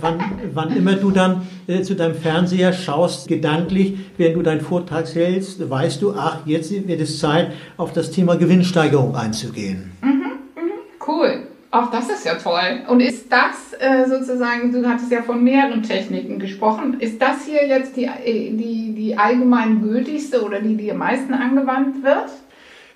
wann, 0.00 0.20
wann 0.52 0.76
immer 0.76 0.94
du 0.94 1.10
dann 1.10 1.42
äh, 1.66 1.82
zu 1.82 1.94
deinem 1.94 2.14
Fernseher 2.14 2.72
schaust, 2.72 3.26
gedanklich, 3.26 3.96
während 4.16 4.36
du 4.36 4.42
deinen 4.42 4.60
Vortrag 4.60 5.12
hältst, 5.14 5.68
weißt 5.68 6.00
du, 6.00 6.14
ach, 6.14 6.46
jetzt 6.46 6.70
wird 6.70 7.00
es 7.00 7.18
Zeit, 7.18 7.52
auf 7.76 7.92
das 7.92 8.12
Thema 8.12 8.36
Gewinnsteigerung 8.36 9.16
einzugehen. 9.16 9.92
Mhm, 10.00 10.10
mhm, 10.10 11.06
cool. 11.06 11.48
Ach, 11.76 11.90
das 11.90 12.08
ist 12.08 12.24
ja 12.24 12.36
toll. 12.36 12.82
Und 12.86 13.00
ist 13.00 13.26
das 13.32 13.72
äh, 13.80 14.08
sozusagen, 14.08 14.70
du 14.70 14.88
hattest 14.88 15.10
ja 15.10 15.22
von 15.22 15.42
mehreren 15.42 15.82
Techniken 15.82 16.38
gesprochen, 16.38 17.00
ist 17.00 17.20
das 17.20 17.44
hier 17.44 17.66
jetzt 17.66 17.96
die, 17.96 18.04
äh, 18.04 18.50
die, 18.52 18.94
die 18.96 19.18
allgemein 19.18 19.82
gültigste 19.82 20.44
oder 20.44 20.60
die, 20.60 20.76
die 20.76 20.92
am 20.92 20.98
meisten 20.98 21.34
angewandt 21.34 22.04
wird? 22.04 22.30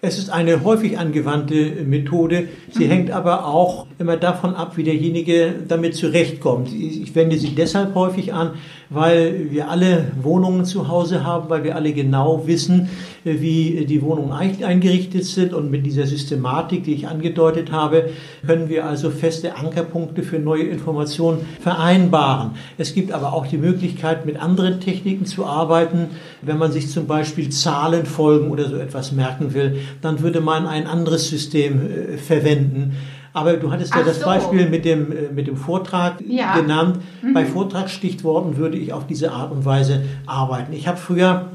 Es 0.00 0.16
ist 0.16 0.30
eine 0.30 0.62
häufig 0.62 0.96
angewandte 0.96 1.84
Methode. 1.84 2.50
Sie 2.70 2.84
mhm. 2.84 2.90
hängt 2.90 3.10
aber 3.10 3.46
auch 3.46 3.88
immer 3.98 4.16
davon 4.16 4.54
ab, 4.54 4.76
wie 4.76 4.84
derjenige 4.84 5.56
damit 5.66 5.96
zurechtkommt. 5.96 6.72
Ich 6.72 7.12
wende 7.16 7.36
sie 7.36 7.56
deshalb 7.56 7.96
häufig 7.96 8.32
an, 8.32 8.52
weil 8.90 9.50
wir 9.50 9.68
alle 9.68 10.12
Wohnungen 10.22 10.64
zu 10.64 10.88
Hause 10.88 11.24
haben, 11.24 11.50
weil 11.50 11.64
wir 11.64 11.76
alle 11.76 11.92
genau 11.92 12.46
wissen, 12.46 12.88
wie 13.24 13.84
die 13.86 14.02
Wohnungen 14.02 14.32
eingerichtet 14.32 15.24
sind. 15.24 15.52
Und 15.52 15.70
mit 15.70 15.84
dieser 15.84 16.06
Systematik, 16.06 16.84
die 16.84 16.94
ich 16.94 17.06
angedeutet 17.08 17.70
habe, 17.70 18.10
können 18.46 18.68
wir 18.68 18.86
also 18.86 19.10
feste 19.10 19.56
Ankerpunkte 19.56 20.22
für 20.22 20.38
neue 20.38 20.64
Informationen 20.64 21.40
vereinbaren. 21.60 22.52
Es 22.78 22.94
gibt 22.94 23.12
aber 23.12 23.32
auch 23.34 23.46
die 23.46 23.58
Möglichkeit, 23.58 24.24
mit 24.24 24.40
anderen 24.40 24.80
Techniken 24.80 25.26
zu 25.26 25.44
arbeiten. 25.44 26.06
Wenn 26.40 26.58
man 26.58 26.72
sich 26.72 26.88
zum 26.90 27.06
Beispiel 27.06 27.50
Zahlenfolgen 27.50 28.50
oder 28.50 28.68
so 28.68 28.76
etwas 28.76 29.12
merken 29.12 29.52
will, 29.52 29.80
dann 30.00 30.20
würde 30.20 30.40
man 30.40 30.66
ein 30.66 30.86
anderes 30.86 31.28
System 31.28 31.80
äh, 31.80 32.16
verwenden. 32.16 32.96
Aber 33.32 33.54
du 33.56 33.70
hattest 33.70 33.94
ja 33.94 34.00
Ach 34.02 34.06
das 34.06 34.20
so. 34.20 34.24
Beispiel 34.26 34.68
mit 34.68 34.84
dem, 34.84 35.12
äh, 35.12 35.30
mit 35.32 35.46
dem 35.46 35.56
Vortrag 35.56 36.20
ja. 36.26 36.56
genannt. 36.56 37.00
Mhm. 37.22 37.34
Bei 37.34 37.44
Vortragsstichworten 37.44 38.56
würde 38.56 38.76
ich 38.78 38.92
auf 38.92 39.06
diese 39.06 39.32
Art 39.32 39.52
und 39.52 39.64
Weise 39.64 40.02
arbeiten. 40.26 40.72
Ich 40.72 40.88
habe 40.88 40.96
früher 40.96 41.46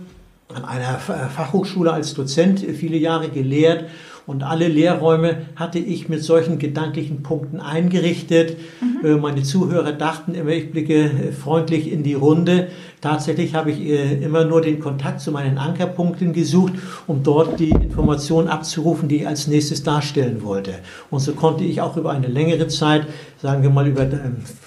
an 0.53 0.65
einer 0.65 0.99
Fachhochschule 0.99 1.91
als 1.91 2.13
Dozent 2.13 2.59
viele 2.59 2.97
Jahre 2.97 3.29
gelehrt 3.29 3.85
und 4.25 4.43
alle 4.43 4.67
Lehrräume 4.67 5.47
hatte 5.55 5.79
ich 5.79 6.07
mit 6.07 6.23
solchen 6.23 6.57
gedanklichen 6.57 7.23
Punkten 7.23 7.59
eingerichtet. 7.59 8.57
Mhm. 8.81 9.05
Äh, 9.05 9.15
meine 9.15 9.43
Zuhörer 9.43 9.91
dachten 9.91 10.33
immer, 10.33 10.51
ich 10.51 10.71
blicke 10.71 11.03
äh, 11.03 11.31
freundlich 11.31 11.91
in 11.91 12.03
die 12.03 12.13
Runde. 12.13 12.69
Tatsächlich 13.01 13.53
habe 13.53 13.71
ich 13.71 13.81
äh, 13.81 14.23
immer 14.23 14.45
nur 14.45 14.61
den 14.61 14.79
Kontakt 14.79 15.19
zu 15.19 15.31
meinen 15.31 15.57
Ankerpunkten 15.57 16.31
gesucht, 16.31 16.73
um 17.05 17.21
dort 17.21 17.59
die 17.59 17.71
Informationen 17.71 18.47
abzurufen, 18.47 19.09
die 19.09 19.17
ich 19.17 19.27
als 19.27 19.47
nächstes 19.47 19.83
darstellen 19.83 20.41
wollte. 20.43 20.75
Und 21.09 21.19
so 21.19 21.33
konnte 21.33 21.65
ich 21.65 21.81
auch 21.81 21.97
über 21.97 22.11
eine 22.11 22.27
längere 22.27 22.67
Zeit, 22.69 23.05
sagen 23.41 23.61
wir 23.61 23.69
mal 23.71 23.87
über 23.87 24.07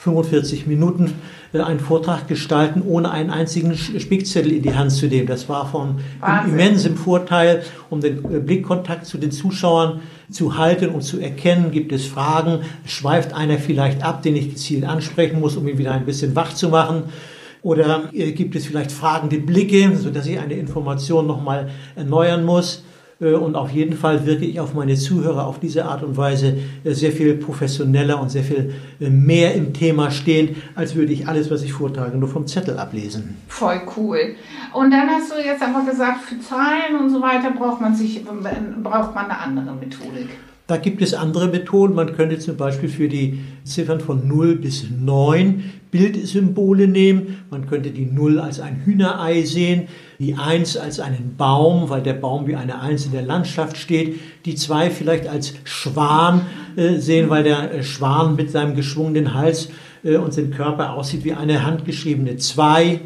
45 0.02 0.66
Minuten, 0.66 1.06
äh, 1.06 1.45
einen 1.52 1.80
Vortrag 1.80 2.28
gestalten, 2.28 2.82
ohne 2.86 3.10
einen 3.10 3.30
einzigen 3.30 3.76
Spickzettel 3.76 4.52
in 4.52 4.62
die 4.62 4.74
Hand 4.74 4.92
zu 4.92 5.06
nehmen. 5.06 5.26
Das 5.26 5.48
war 5.48 5.66
von 5.66 6.00
immensem 6.46 6.96
Vorteil, 6.96 7.62
um 7.90 8.00
den 8.00 8.24
äh, 8.24 8.38
Blickkontakt 8.40 9.06
zu 9.06 9.18
den 9.18 9.30
Zuschauern 9.30 10.00
zu 10.30 10.58
halten 10.58 10.90
und 10.90 11.02
zu 11.02 11.20
erkennen, 11.20 11.70
gibt 11.70 11.92
es 11.92 12.06
Fragen, 12.06 12.60
schweift 12.84 13.32
einer 13.32 13.58
vielleicht 13.58 14.02
ab, 14.02 14.22
den 14.22 14.36
ich 14.36 14.50
gezielt 14.50 14.84
ansprechen 14.84 15.40
muss, 15.40 15.56
um 15.56 15.66
ihn 15.68 15.78
wieder 15.78 15.92
ein 15.92 16.04
bisschen 16.04 16.34
wach 16.34 16.52
zu 16.52 16.68
machen. 16.68 17.04
Oder 17.62 18.10
äh, 18.12 18.32
gibt 18.32 18.54
es 18.54 18.66
vielleicht 18.66 18.92
fragende 18.92 19.38
Blicke, 19.38 19.96
sodass 19.96 20.26
ich 20.26 20.38
eine 20.38 20.54
Information 20.54 21.26
nochmal 21.26 21.70
erneuern 21.94 22.44
muss. 22.44 22.84
Äh, 23.20 23.32
Und 23.32 23.56
auf 23.56 23.70
jeden 23.70 23.96
Fall 23.96 24.26
wirke 24.26 24.44
ich 24.44 24.60
auf 24.60 24.74
meine 24.74 24.94
Zuhörer 24.94 25.46
auf 25.46 25.58
diese 25.60 25.84
Art 25.86 26.02
und 26.02 26.16
Weise 26.16 26.56
äh, 26.84 26.92
sehr 26.92 27.12
viel 27.12 27.34
professioneller 27.34 28.20
und 28.20 28.30
sehr 28.30 28.44
viel 28.44 28.74
äh, 29.00 29.08
mehr 29.08 29.54
im 29.54 29.72
Thema 29.72 30.10
stehen, 30.10 30.56
als 30.74 30.94
würde 30.94 31.12
ich 31.12 31.26
alles, 31.26 31.50
was 31.50 31.62
ich 31.62 31.72
vortrage, 31.72 32.18
nur 32.18 32.28
vom 32.28 32.46
Zettel 32.46 32.78
ablesen. 32.78 33.36
Voll 33.48 33.80
cool. 33.96 34.18
Und 34.72 34.90
dann 34.90 35.08
hast 35.08 35.32
du 35.32 35.36
jetzt 35.42 35.62
aber 35.62 35.88
gesagt, 35.90 36.22
für 36.22 36.38
Zahlen 36.40 36.96
und 37.00 37.10
so 37.10 37.22
weiter 37.22 37.50
braucht 37.50 37.80
man 37.80 37.94
sich, 37.94 38.22
braucht 38.82 39.14
man 39.14 39.26
eine 39.26 39.38
andere 39.38 39.74
Methodik. 39.74 40.28
Da 40.66 40.76
gibt 40.78 41.00
es 41.00 41.14
andere 41.14 41.46
Methoden. 41.46 41.94
Man 41.94 42.12
könnte 42.16 42.40
zum 42.40 42.56
Beispiel 42.56 42.88
für 42.88 43.08
die 43.08 43.38
Ziffern 43.62 44.00
von 44.00 44.26
0 44.26 44.56
bis 44.56 44.86
9 44.90 45.62
Bildsymbole 45.92 46.88
nehmen. 46.88 47.38
Man 47.50 47.68
könnte 47.68 47.90
die 47.90 48.04
0 48.04 48.40
als 48.40 48.58
ein 48.58 48.82
Hühnerei 48.84 49.42
sehen, 49.42 49.86
die 50.18 50.34
1 50.34 50.76
als 50.76 51.00
einen 51.00 51.36
Baum, 51.36 51.88
weil 51.88 52.02
der 52.02 52.14
Baum 52.14 52.46
wie 52.46 52.56
eine 52.56 52.80
1 52.80 53.06
in 53.06 53.12
der 53.12 53.22
Landschaft 53.22 53.76
steht, 53.76 54.18
die 54.44 54.54
2 54.54 54.90
vielleicht 54.90 55.28
als 55.28 55.54
Schwan 55.64 56.46
äh, 56.76 56.96
sehen, 56.96 57.28
weil 57.30 57.44
der 57.44 57.72
äh, 57.72 57.82
Schwan 57.82 58.36
mit 58.36 58.50
seinem 58.50 58.74
geschwungenen 58.74 59.34
Hals 59.34 59.68
äh, 60.04 60.16
und 60.16 60.32
seinem 60.32 60.50
Körper 60.50 60.94
aussieht 60.94 61.24
wie 61.24 61.34
eine 61.34 61.64
handgeschriebene 61.64 62.36
2. 62.36 63.00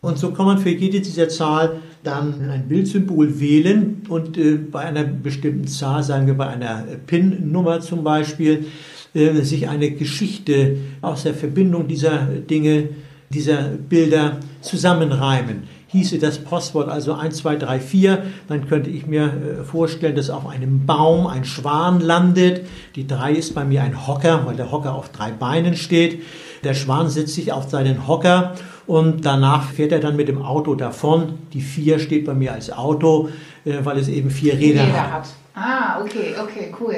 Und 0.00 0.18
so 0.18 0.32
kann 0.32 0.46
man 0.46 0.58
für 0.58 0.70
jede 0.70 1.00
dieser 1.00 1.28
Zahl 1.28 1.80
dann 2.02 2.50
ein 2.50 2.68
Bildsymbol 2.68 3.40
wählen 3.40 4.02
und 4.08 4.36
äh, 4.36 4.56
bei 4.56 4.80
einer 4.80 5.04
bestimmten 5.04 5.66
Zahl, 5.66 6.02
sagen 6.02 6.26
wir 6.26 6.34
bei 6.34 6.48
einer 6.48 6.84
PIN-Nummer 7.06 7.80
zum 7.80 8.04
Beispiel, 8.04 8.66
äh, 9.14 9.40
sich 9.42 9.68
eine 9.68 9.92
Geschichte 9.92 10.76
aus 11.00 11.22
der 11.22 11.34
Verbindung 11.34 11.88
dieser 11.88 12.26
Dinge, 12.26 12.88
dieser 13.30 13.70
Bilder 13.88 14.38
zusammenreimen. 14.60 15.62
Hieße 15.94 16.18
das 16.18 16.38
Postwort 16.40 16.88
also 16.88 17.14
1, 17.14 17.36
2, 17.36 17.54
3, 17.54 17.78
4, 17.78 18.22
dann 18.48 18.68
könnte 18.68 18.90
ich 18.90 19.06
mir 19.06 19.26
äh, 19.26 19.62
vorstellen, 19.62 20.16
dass 20.16 20.28
auf 20.28 20.44
einem 20.44 20.86
Baum 20.86 21.28
ein 21.28 21.44
Schwan 21.44 22.00
landet. 22.00 22.66
Die 22.96 23.06
3 23.06 23.34
ist 23.34 23.54
bei 23.54 23.64
mir 23.64 23.84
ein 23.84 24.08
Hocker, 24.08 24.44
weil 24.44 24.56
der 24.56 24.72
Hocker 24.72 24.92
auf 24.92 25.10
drei 25.10 25.30
Beinen 25.30 25.76
steht. 25.76 26.24
Der 26.64 26.74
Schwan 26.74 27.10
setzt 27.10 27.34
sich 27.34 27.52
auf 27.52 27.70
seinen 27.70 28.08
Hocker 28.08 28.54
und 28.88 29.24
danach 29.24 29.70
fährt 29.70 29.92
er 29.92 30.00
dann 30.00 30.16
mit 30.16 30.26
dem 30.26 30.42
Auto 30.42 30.74
davon. 30.74 31.34
Die 31.52 31.60
4 31.60 32.00
steht 32.00 32.26
bei 32.26 32.34
mir 32.34 32.54
als 32.54 32.72
Auto, 32.72 33.28
äh, 33.64 33.74
weil 33.84 33.98
es 33.98 34.08
eben 34.08 34.30
vier 34.30 34.54
Räder 34.54 34.86
Jeder 34.86 35.00
hat. 35.00 35.12
hat. 35.12 35.28
Ah, 35.54 36.00
okay, 36.02 36.34
okay, 36.42 36.74
cool. 36.80 36.96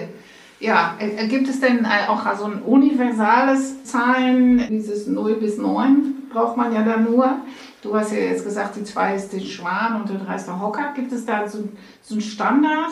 Ja, 0.58 0.94
gibt 1.28 1.50
es 1.50 1.60
denn 1.60 1.84
äh, 1.84 2.08
auch 2.08 2.22
so 2.38 2.46
ein 2.46 2.62
universales 2.62 3.84
Zahlen, 3.84 4.62
dieses 4.70 5.06
0 5.06 5.34
bis 5.34 5.58
9 5.58 6.14
braucht 6.32 6.56
man 6.56 6.72
ja 6.72 6.82
dann 6.82 7.04
nur. 7.04 7.38
Du 7.86 7.94
hast 7.94 8.12
ja 8.12 8.18
jetzt 8.18 8.44
gesagt, 8.44 8.74
die 8.74 8.82
2 8.82 9.14
ist 9.14 9.32
der 9.32 9.38
Schwan 9.38 10.00
und 10.00 10.08
der 10.08 10.18
3 10.18 10.34
ist 10.34 10.46
der 10.46 10.60
Hocker. 10.60 10.92
Gibt 10.94 11.12
es 11.12 11.24
da 11.24 11.46
so, 11.46 11.68
so 12.02 12.14
einen 12.14 12.20
Standard? 12.20 12.90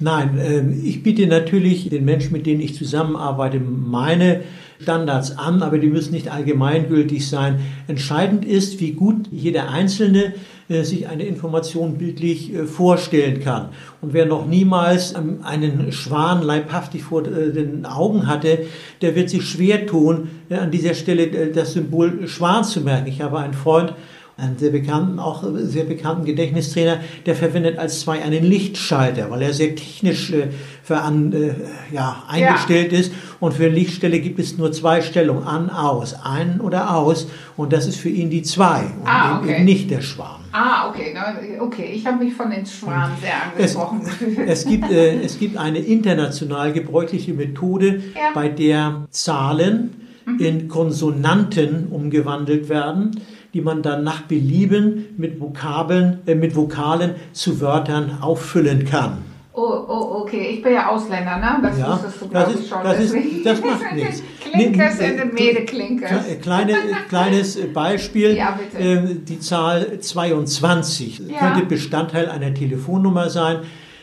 Nein, 0.00 0.38
ähm, 0.38 0.82
ich 0.84 1.02
biete 1.02 1.26
natürlich 1.26 1.88
den 1.88 2.04
Menschen, 2.04 2.32
mit 2.32 2.44
denen 2.44 2.60
ich 2.60 2.74
zusammenarbeite, 2.76 3.58
meine 3.58 4.42
Standards 4.80 5.38
an, 5.38 5.62
aber 5.62 5.78
die 5.78 5.88
müssen 5.88 6.12
nicht 6.12 6.30
allgemeingültig 6.30 7.26
sein. 7.26 7.60
Entscheidend 7.88 8.44
ist, 8.44 8.80
wie 8.80 8.92
gut 8.92 9.26
jeder 9.32 9.70
Einzelne 9.70 10.34
äh, 10.68 10.82
sich 10.84 11.08
eine 11.08 11.24
Information 11.24 11.96
bildlich 11.96 12.54
äh, 12.54 12.66
vorstellen 12.66 13.40
kann. 13.40 13.70
Und 14.02 14.12
wer 14.12 14.26
noch 14.26 14.46
niemals 14.46 15.14
ähm, 15.14 15.38
einen 15.42 15.90
Schwan 15.90 16.42
leibhaftig 16.42 17.02
vor 17.02 17.26
äh, 17.26 17.50
den 17.52 17.86
Augen 17.86 18.26
hatte, 18.26 18.66
der 19.00 19.16
wird 19.16 19.30
sich 19.30 19.48
schwer 19.48 19.86
tun, 19.86 20.28
an 20.50 20.70
dieser 20.70 20.94
Stelle 20.94 21.48
das 21.52 21.72
Symbol 21.72 22.28
Schwan 22.28 22.64
zu 22.64 22.82
merken. 22.82 23.08
Ich 23.08 23.20
habe 23.20 23.38
einen 23.38 23.54
Freund, 23.54 23.94
einen 24.38 24.56
sehr 24.56 24.70
bekannten, 24.70 25.18
auch 25.18 25.42
sehr 25.54 25.82
bekannten 25.84 26.24
Gedächtnistrainer, 26.24 27.00
der 27.26 27.34
verwendet 27.34 27.76
als 27.76 28.00
zwei 28.00 28.22
einen 28.22 28.44
Lichtschalter, 28.44 29.30
weil 29.30 29.42
er 29.42 29.52
sehr 29.52 29.74
technisch 29.74 30.30
äh, 30.32 30.46
veran, 30.82 31.32
äh, 31.32 31.54
ja, 31.92 32.22
eingestellt 32.28 32.92
ist. 32.92 33.12
Und 33.40 33.54
für 33.54 33.66
Lichtstelle 33.68 34.20
gibt 34.20 34.38
es 34.38 34.56
nur 34.56 34.70
zwei 34.70 35.00
Stellungen, 35.02 35.42
an, 35.42 35.70
aus, 35.70 36.14
ein 36.22 36.60
oder 36.60 36.94
aus. 36.96 37.26
Und 37.56 37.72
das 37.72 37.88
ist 37.88 37.96
für 37.98 38.08
ihn 38.10 38.30
die 38.30 38.42
zwei 38.42 38.82
und 38.82 39.06
Ah, 39.08 39.40
okay. 39.40 39.56
eben 39.56 39.64
nicht 39.64 39.90
der 39.90 40.02
Schwan. 40.02 40.40
Ah, 40.52 40.88
okay, 40.88 41.14
okay. 41.60 41.90
Ich 41.94 42.06
habe 42.06 42.24
mich 42.24 42.32
von 42.34 42.50
den 42.50 42.64
Schwanen 42.64 43.16
sehr 43.20 43.32
Es, 43.64 43.76
angesprochen 43.76 44.04
gefühlt. 44.04 44.48
es, 44.48 44.64
gibt, 44.64 44.90
äh, 44.90 45.20
es 45.20 45.38
gibt 45.38 45.56
eine 45.56 45.78
international 45.80 46.72
gebräuchliche 46.72 47.34
Methode, 47.34 48.00
Ja. 48.14 48.30
bei 48.34 48.48
der 48.48 49.08
Zahlen 49.10 49.90
in 50.38 50.68
Konsonanten 50.68 51.88
umgewandelt 51.90 52.68
werden, 52.68 53.20
die 53.54 53.60
man 53.60 53.82
dann 53.82 54.04
nach 54.04 54.22
Belieben 54.22 55.06
mit 55.16 55.40
Vokabeln, 55.40 56.18
äh, 56.26 56.34
mit 56.34 56.54
Vokalen 56.56 57.14
zu 57.32 57.60
Wörtern 57.60 58.18
auffüllen 58.20 58.84
kann. 58.84 59.18
Oh, 59.54 59.62
oh, 59.88 60.20
okay. 60.22 60.50
Ich 60.54 60.62
bin 60.62 60.72
ja 60.74 60.88
Ausländer, 60.88 61.36
ne? 61.38 61.58
Das 61.62 61.76
Ja, 61.78 61.92
wusstest 61.94 62.20
du, 62.22 62.26
das 62.32 62.54
ist- 62.54 62.68
schon. 62.68 62.78
das 62.84 63.00
ist- 63.00 63.16
das 63.44 63.60
macht 63.60 63.92
nichts. 63.96 64.22
Klinkers 64.52 65.00
in 65.00 65.04
äh, 65.04 65.16
der 65.16 65.24
Mede 65.26 65.64
Klinkers. 65.64 66.10
Kle- 66.12 66.36
Kleine, 66.36 66.74
kleines 67.08 67.58
Beispiel. 67.74 68.36
Ja, 68.36 68.56
bitte. 68.56 68.80
Ähm, 68.82 69.22
Die 69.24 69.40
Zahl 69.40 69.98
22 69.98 71.18
Ja. 71.28 71.38
könnte 71.50 71.66
Bestandteil 71.66 72.28
einer 72.28 72.54
Telefonnummer 72.54 73.30
sein. 73.30 73.58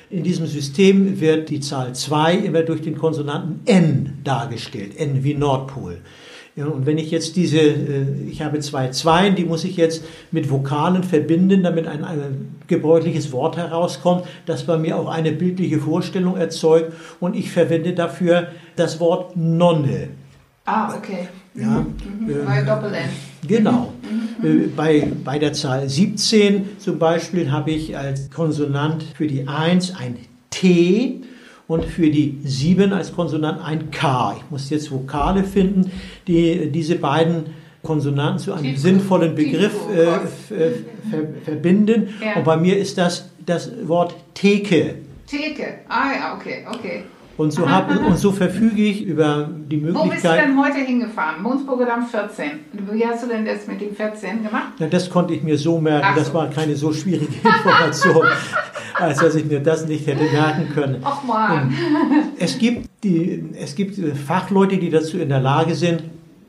In 0.09 0.23
diesem 0.23 0.45
System 0.45 1.19
wird 1.21 1.49
die 1.49 1.59
Zahl 1.61 1.93
2 1.95 2.35
immer 2.35 2.61
durch 2.63 2.81
den 2.81 2.97
Konsonanten 2.97 3.61
N 3.65 4.13
dargestellt. 4.23 4.99
N 4.99 5.23
wie 5.23 5.33
Nordpol. 5.33 5.97
Ja, 6.57 6.67
und 6.67 6.85
wenn 6.85 6.97
ich 6.97 7.11
jetzt 7.11 7.35
diese, 7.35 7.59
äh, 7.59 8.05
ich 8.31 8.41
habe 8.41 8.59
zwei 8.61 8.87
Zweien, 8.89 9.35
die 9.35 9.43
muss 9.43 9.65
ich 9.65 9.75
jetzt 9.75 10.05
mit 10.31 10.49
Vokalen 10.49 11.03
verbinden, 11.03 11.63
damit 11.63 11.85
ein, 11.85 12.05
ein 12.05 12.55
gebräuchliches 12.67 13.33
Wort 13.33 13.57
herauskommt, 13.57 14.23
das 14.45 14.63
bei 14.63 14.77
mir 14.77 14.97
auch 14.97 15.09
eine 15.09 15.33
bildliche 15.33 15.79
Vorstellung 15.79 16.37
erzeugt. 16.37 16.93
Und 17.19 17.35
ich 17.35 17.51
verwende 17.51 17.91
dafür 17.93 18.47
das 18.77 19.01
Wort 19.01 19.35
Nonne. 19.35 20.09
Ah, 20.63 20.95
okay. 20.95 21.27
Ja, 21.55 21.85
Mhm. 21.85 22.29
ähm, 22.29 22.45
Bei 22.45 22.61
Doppel-N. 22.63 23.09
Genau. 23.47 23.93
Äh, 24.41 24.67
Bei, 24.75 25.07
bei 25.23 25.37
der 25.39 25.51
Zahl 25.53 25.87
17 25.89 26.77
zum 26.79 26.99
Beispiel 26.99 27.51
habe 27.51 27.71
ich 27.71 27.97
als 27.97 28.29
Konsonant 28.31 29.03
für 29.15 29.27
die 29.27 29.47
1 29.47 29.93
ein 29.97 30.15
T 30.49 31.21
und 31.67 31.85
für 31.85 32.09
die 32.09 32.37
7 32.43 32.93
als 32.93 33.13
Konsonant 33.15 33.59
ein 33.63 33.89
K. 33.91 34.35
Ich 34.37 34.51
muss 34.51 34.69
jetzt 34.69 34.91
Vokale 34.91 35.43
finden, 35.43 35.91
die 36.27 36.69
diese 36.71 36.95
beiden 36.95 37.45
Konsonanten 37.83 38.39
zu 38.39 38.53
einem 38.53 38.65
Tiefkurs- 38.75 38.81
sinnvollen 38.81 39.35
Begriff 39.35 39.73
äh, 39.91 39.95
Tiefkurs. 39.95 40.23
f- 40.23 40.51
äh, 40.51 40.71
ver 41.09 41.19
verbinden. 41.43 42.09
Ja. 42.23 42.37
Und 42.37 42.43
bei 42.43 42.57
mir 42.57 42.77
ist 42.77 42.97
das 42.97 43.29
das 43.45 43.71
Wort 43.87 44.15
Theke. 44.33 44.95
Theke. 45.27 45.79
Ah, 45.87 46.07
ja, 46.19 46.35
okay, 46.35 46.65
okay. 46.71 47.03
Und 47.37 47.51
so, 47.51 47.69
hab, 47.69 47.89
und 48.07 48.17
so 48.17 48.31
verfüge 48.31 48.81
ich 48.83 49.03
über 49.03 49.49
die 49.69 49.81
Wo 49.81 49.87
bist 49.87 49.95
du 49.97 50.03
Möglichkeit. 50.05 50.45
denn 50.47 50.57
heute 50.57 50.77
hingefahren? 50.79 51.43
Monsburger 51.43 51.85
Damm 51.85 52.07
14. 52.07 52.51
Wie 52.91 53.05
hast 53.05 53.23
du 53.23 53.27
denn 53.27 53.45
das 53.45 53.67
mit 53.67 53.81
dem 53.81 53.93
14 53.95 54.43
gemacht? 54.43 54.73
Na, 54.79 54.87
das 54.87 55.09
konnte 55.09 55.33
ich 55.33 55.43
mir 55.43 55.57
so 55.57 55.79
merken, 55.79 56.07
so. 56.15 56.19
das 56.21 56.33
war 56.33 56.49
keine 56.49 56.75
so 56.75 56.91
schwierige 56.93 57.33
Information, 57.43 58.25
als 58.97 59.19
dass 59.19 59.35
ich 59.35 59.45
mir 59.45 59.59
das 59.59 59.87
nicht 59.87 60.07
hätte 60.07 60.23
merken 60.23 60.69
können. 60.73 61.03
Och 61.03 61.23
man. 61.23 61.73
Es 62.39 62.57
gibt, 62.57 62.89
die, 63.03 63.43
es 63.59 63.75
gibt 63.75 63.99
Fachleute, 64.17 64.77
die 64.77 64.89
dazu 64.89 65.17
in 65.17 65.29
der 65.29 65.41
Lage 65.41 65.75
sind, 65.75 66.03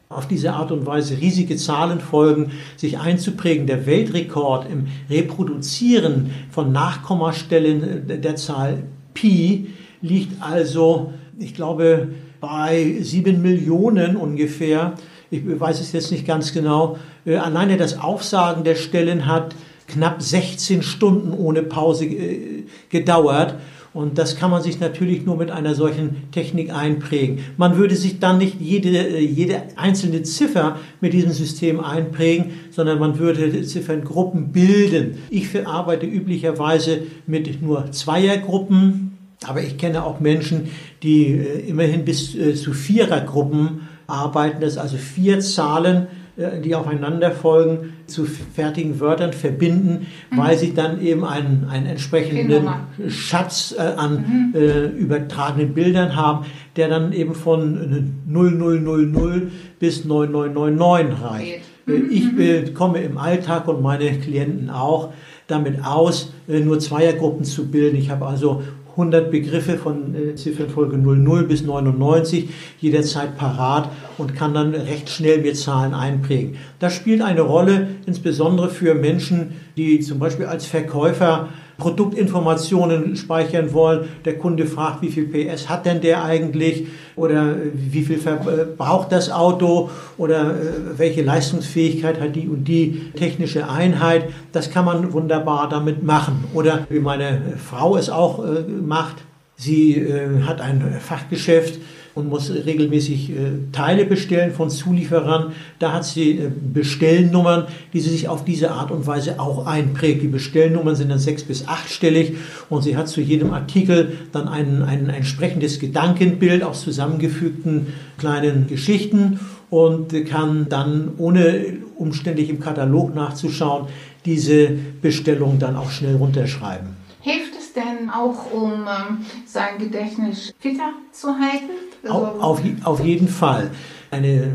auf 0.08 0.28
diese 0.28 0.52
Art 0.52 0.70
und 0.70 0.86
Weise 0.86 1.20
riesige 1.20 1.56
Zahlenfolgen 1.56 2.52
sich 2.76 2.98
einzuprägen. 2.98 3.66
Der 3.66 3.86
Weltrekord 3.86 4.70
im 4.70 4.86
Reproduzieren 5.10 6.30
von 6.50 6.70
Nachkommastellen 6.72 8.08
äh, 8.08 8.18
der 8.18 8.36
Zahl 8.36 8.84
Pi 9.14 9.68
liegt 10.02 10.40
also, 10.42 11.12
ich 11.38 11.54
glaube, 11.54 12.08
bei 12.40 12.98
sieben 13.00 13.42
Millionen 13.42 14.16
ungefähr. 14.16 14.92
Ich 15.30 15.42
weiß 15.44 15.80
es 15.80 15.92
jetzt 15.92 16.12
nicht 16.12 16.26
ganz 16.26 16.52
genau. 16.52 16.98
Äh, 17.24 17.36
Alleine 17.36 17.76
das 17.76 17.98
Aufsagen 17.98 18.62
der 18.62 18.76
Stellen 18.76 19.26
hat 19.26 19.56
knapp 19.86 20.22
16 20.22 20.82
Stunden 20.82 21.32
ohne 21.32 21.62
Pause 21.62 22.06
äh, 22.06 22.64
gedauert. 22.90 23.56
Und 23.92 24.18
das 24.18 24.36
kann 24.36 24.50
man 24.50 24.62
sich 24.62 24.78
natürlich 24.78 25.24
nur 25.24 25.38
mit 25.38 25.50
einer 25.50 25.74
solchen 25.74 26.30
Technik 26.30 26.70
einprägen. 26.70 27.38
Man 27.56 27.78
würde 27.78 27.96
sich 27.96 28.18
dann 28.20 28.36
nicht 28.36 28.60
jede, 28.60 28.90
äh, 28.90 29.20
jede 29.20 29.62
einzelne 29.76 30.22
Ziffer 30.22 30.78
mit 31.00 31.14
diesem 31.14 31.32
System 31.32 31.80
einprägen, 31.80 32.52
sondern 32.70 32.98
man 32.98 33.18
würde 33.18 33.62
Zifferngruppen 33.62 34.52
bilden. 34.52 35.18
Ich 35.30 35.48
verarbeite 35.48 36.06
üblicherweise 36.06 37.02
mit 37.26 37.62
nur 37.62 37.90
Zweiergruppen, 37.90 39.16
aber 39.46 39.62
ich 39.62 39.78
kenne 39.78 40.04
auch 40.04 40.20
Menschen, 40.20 40.68
die 41.02 41.28
äh, 41.28 41.68
immerhin 41.68 42.04
bis 42.04 42.32
zu 42.32 42.72
Vierergruppen 42.74 43.88
arbeiten, 44.06 44.60
dass 44.60 44.76
also 44.76 44.96
vier 44.98 45.40
Zahlen 45.40 46.06
die 46.36 46.74
aufeinander 46.74 47.30
folgen, 47.30 47.94
zu 48.06 48.24
fertigen 48.24 49.00
Wörtern 49.00 49.32
verbinden, 49.32 50.06
mhm. 50.30 50.36
weil 50.38 50.58
sie 50.58 50.74
dann 50.74 51.00
eben 51.00 51.24
einen, 51.24 51.66
einen 51.70 51.86
entsprechenden 51.86 52.68
Schatz 53.08 53.74
äh, 53.76 53.80
an 53.80 54.52
mhm. 54.52 54.54
äh, 54.54 54.86
übertragenen 54.86 55.72
Bildern 55.72 56.14
haben, 56.14 56.44
der 56.76 56.88
dann 56.88 57.12
eben 57.12 57.34
von 57.34 58.12
0000 58.28 59.50
bis 59.78 60.04
9999 60.04 61.24
reicht. 61.24 61.60
Äh, 61.86 61.90
mhm. 61.90 62.10
Ich 62.10 62.38
äh, 62.38 62.70
komme 62.72 63.00
im 63.00 63.16
Alltag 63.16 63.66
und 63.68 63.82
meine 63.82 64.10
Klienten 64.18 64.68
auch 64.68 65.12
damit 65.46 65.84
aus, 65.84 66.32
äh, 66.48 66.60
nur 66.60 66.78
Zweiergruppen 66.78 67.44
zu 67.44 67.70
bilden. 67.70 67.96
Ich 67.96 68.10
habe 68.10 68.26
also 68.26 68.62
100 68.96 69.30
Begriffe 69.30 69.76
von 69.76 70.14
äh, 70.14 70.34
Ziffernfolge 70.34 70.96
00 70.96 71.44
bis 71.44 71.62
99 71.62 72.48
jederzeit 72.80 73.36
parat 73.36 73.90
und 74.16 74.34
kann 74.34 74.54
dann 74.54 74.74
recht 74.74 75.10
schnell 75.10 75.42
mir 75.42 75.54
Zahlen 75.54 75.92
einprägen. 75.92 76.56
Das 76.78 76.94
spielt 76.94 77.20
eine 77.20 77.42
Rolle, 77.42 77.88
insbesondere 78.06 78.70
für 78.70 78.94
Menschen, 78.94 79.52
die 79.76 80.00
zum 80.00 80.18
Beispiel 80.18 80.46
als 80.46 80.66
Verkäufer 80.66 81.50
Produktinformationen 81.78 83.16
speichern 83.16 83.72
wollen. 83.72 84.08
Der 84.24 84.38
Kunde 84.38 84.66
fragt, 84.66 85.02
wie 85.02 85.08
viel 85.08 85.26
PS 85.26 85.68
hat 85.68 85.86
denn 85.86 86.00
der 86.00 86.24
eigentlich 86.24 86.86
oder 87.16 87.56
wie 87.74 88.02
viel 88.02 88.18
verbraucht 88.18 89.12
das 89.12 89.30
Auto 89.30 89.90
oder 90.16 90.52
äh, 90.52 90.98
welche 90.98 91.22
Leistungsfähigkeit 91.22 92.20
hat 92.20 92.34
die 92.34 92.48
und 92.48 92.64
die 92.64 93.12
technische 93.12 93.68
Einheit. 93.68 94.28
Das 94.52 94.70
kann 94.70 94.84
man 94.84 95.12
wunderbar 95.12 95.68
damit 95.68 96.02
machen. 96.02 96.44
Oder 96.54 96.86
wie 96.88 97.00
meine 97.00 97.40
Frau 97.58 97.96
es 97.96 98.10
auch 98.10 98.44
äh, 98.44 98.62
macht. 98.62 99.16
Sie 99.56 99.96
äh, 99.96 100.42
hat 100.42 100.60
ein 100.60 100.98
Fachgeschäft 101.00 101.78
und 102.16 102.30
muss 102.30 102.50
regelmäßig 102.50 103.30
äh, 103.30 103.34
Teile 103.72 104.06
bestellen 104.06 104.52
von 104.52 104.70
Zulieferern. 104.70 105.52
Da 105.78 105.92
hat 105.92 106.04
sie 106.06 106.38
äh, 106.38 106.50
Bestellnummern, 106.50 107.66
die 107.92 108.00
sie 108.00 108.08
sich 108.08 108.28
auf 108.28 108.44
diese 108.44 108.72
Art 108.72 108.90
und 108.90 109.06
Weise 109.06 109.38
auch 109.38 109.66
einprägt. 109.66 110.22
Die 110.22 110.28
Bestellnummern 110.28 110.96
sind 110.96 111.10
dann 111.10 111.18
sechs 111.18 111.44
bis 111.44 111.68
achtstellig 111.68 112.36
und 112.70 112.82
sie 112.82 112.96
hat 112.96 113.08
zu 113.08 113.20
jedem 113.20 113.52
Artikel 113.52 114.16
dann 114.32 114.48
ein, 114.48 114.82
ein 114.82 115.10
entsprechendes 115.10 115.78
Gedankenbild 115.78 116.64
aus 116.64 116.80
zusammengefügten 116.80 117.88
kleinen 118.16 118.66
Geschichten 118.66 119.38
und 119.68 120.14
kann 120.26 120.68
dann, 120.70 121.12
ohne 121.18 121.76
umständlich 121.96 122.48
im 122.48 122.60
Katalog 122.60 123.14
nachzuschauen, 123.14 123.88
diese 124.24 124.70
Bestellung 125.02 125.58
dann 125.58 125.76
auch 125.76 125.90
schnell 125.90 126.16
runterschreiben. 126.16 126.96
Hilft 127.20 127.56
es 127.58 127.72
denn 127.72 128.08
auch, 128.08 128.52
um 128.52 128.72
ähm, 128.72 129.26
sein 129.44 129.78
Gedächtnis 129.78 130.54
fitter 130.58 130.92
zu 131.12 131.28
halten? 131.28 131.72
Auf, 132.08 132.40
auf, 132.40 132.62
auf 132.84 133.04
jeden 133.04 133.28
Fall. 133.28 133.70
Eine 134.10 134.52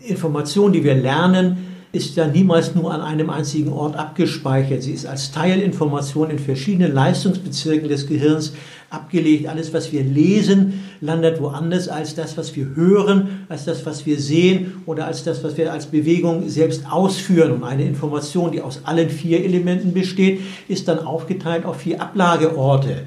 Information, 0.00 0.72
die 0.72 0.84
wir 0.84 0.94
lernen, 0.94 1.70
ist 1.92 2.14
ja 2.14 2.26
niemals 2.28 2.74
nur 2.76 2.94
an 2.94 3.00
einem 3.00 3.30
einzigen 3.30 3.72
Ort 3.72 3.96
abgespeichert. 3.96 4.82
Sie 4.82 4.92
ist 4.92 5.06
als 5.06 5.32
Teilinformation 5.32 6.30
in 6.30 6.38
verschiedenen 6.38 6.94
Leistungsbezirken 6.94 7.88
des 7.88 8.06
Gehirns 8.06 8.52
abgelegt. 8.90 9.48
Alles, 9.48 9.74
was 9.74 9.90
wir 9.90 10.04
lesen, 10.04 10.84
landet 11.00 11.40
woanders 11.40 11.88
als 11.88 12.14
das, 12.14 12.36
was 12.38 12.54
wir 12.54 12.76
hören, 12.76 13.46
als 13.48 13.64
das, 13.64 13.84
was 13.86 14.06
wir 14.06 14.20
sehen 14.20 14.82
oder 14.86 15.06
als 15.06 15.24
das, 15.24 15.42
was 15.42 15.56
wir 15.56 15.72
als 15.72 15.86
Bewegung 15.86 16.48
selbst 16.48 16.84
ausführen. 16.88 17.50
Und 17.50 17.64
eine 17.64 17.84
Information, 17.84 18.52
die 18.52 18.60
aus 18.60 18.82
allen 18.84 19.10
vier 19.10 19.44
Elementen 19.44 19.92
besteht, 19.92 20.40
ist 20.68 20.86
dann 20.86 21.00
aufgeteilt 21.00 21.64
auf 21.64 21.78
vier 21.78 22.00
Ablageorte 22.00 23.02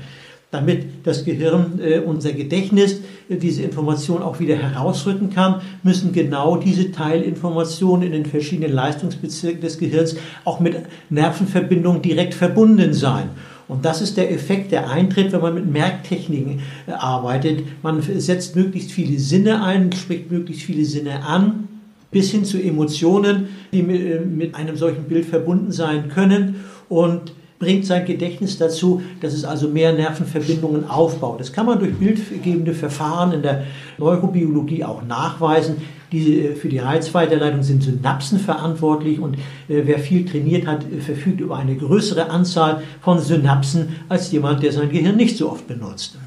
damit 0.54 0.86
das 1.04 1.26
Gehirn, 1.26 1.80
äh, 1.84 2.00
unser 2.00 2.32
Gedächtnis, 2.32 3.02
äh, 3.28 3.38
diese 3.38 3.64
Information 3.64 4.22
auch 4.22 4.40
wieder 4.40 4.56
herausrücken 4.56 5.32
kann, 5.32 5.62
müssen 5.82 6.14
genau 6.14 6.58
diese 6.58 6.92
Teilinformationen 6.92 8.06
in 8.06 8.12
den 8.12 8.26
verschiedenen 8.26 8.72
Leistungsbezirken 8.72 9.62
des 9.62 9.80
Gehirns 9.80 10.16
auch 10.46 10.60
mit 10.60 10.76
Nervenverbindungen 11.10 12.02
direkt 12.02 12.36
verbunden 12.36 12.94
sein. 12.94 13.30
Und 13.68 13.86
das 13.86 14.02
ist 14.02 14.18
der 14.18 14.32
Effekt, 14.32 14.72
der 14.72 14.90
eintritt, 14.90 15.32
wenn 15.32 15.42
man 15.42 15.56
mit 15.56 15.72
Merktechniken 15.72 16.60
äh, 16.86 16.92
arbeitet. 16.92 17.64
Man 17.82 18.02
setzt 18.02 18.56
möglichst 18.56 18.92
viele 18.92 19.18
Sinne 19.18 19.64
ein, 19.64 19.92
spricht 19.92 20.32
möglichst 20.32 20.64
viele 20.64 20.86
Sinne 20.86 21.26
an, 21.26 21.68
bis 22.12 22.30
hin 22.30 22.46
zu 22.46 22.62
Emotionen, 22.62 23.48
die 23.72 23.82
mit 23.82 24.54
einem 24.54 24.78
solchen 24.78 25.06
Bild 25.06 25.26
verbunden 25.26 25.72
sein 25.72 26.10
können. 26.10 26.58
Und 26.88 27.34
bringt 27.64 27.86
sein 27.86 28.06
Gedächtnis 28.06 28.58
dazu, 28.58 29.02
dass 29.22 29.34
es 29.34 29.46
also 29.46 29.70
mehr 29.70 29.94
Nervenverbindungen 29.94 30.90
aufbaut. 30.90 31.40
Das 31.40 31.54
kann 31.54 31.66
man 31.66 31.80
durch 31.80 31.94
bildgebende 31.96 32.74
Verfahren 32.74 33.32
in 33.32 33.42
der 33.42 33.64
Neurobiologie 33.98 34.84
auch 34.84 35.02
nachweisen. 35.04 35.78
Die, 36.12 36.42
äh, 36.42 36.56
für 36.56 36.68
die 36.68 36.80
Reizweiterleitung 36.80 37.64
sind 37.64 37.82
Synapsen 37.82 38.38
verantwortlich 38.38 39.20
und 39.20 39.36
äh, 39.36 39.84
wer 39.86 40.00
viel 40.00 40.26
trainiert 40.26 40.68
hat, 40.68 40.84
äh, 40.84 41.00
verfügt 41.00 41.40
über 41.40 41.56
eine 41.56 41.78
größere 41.78 42.30
Anzahl 42.30 42.84
von 43.02 43.20
Synapsen 43.20 43.96
als 44.10 44.30
jemand, 44.34 44.62
der 44.62 44.74
sein 44.74 44.90
Gehirn 44.90 45.16
nicht 45.16 45.38
so 45.38 45.50
oft 45.50 45.66
benutzt. 45.66 46.18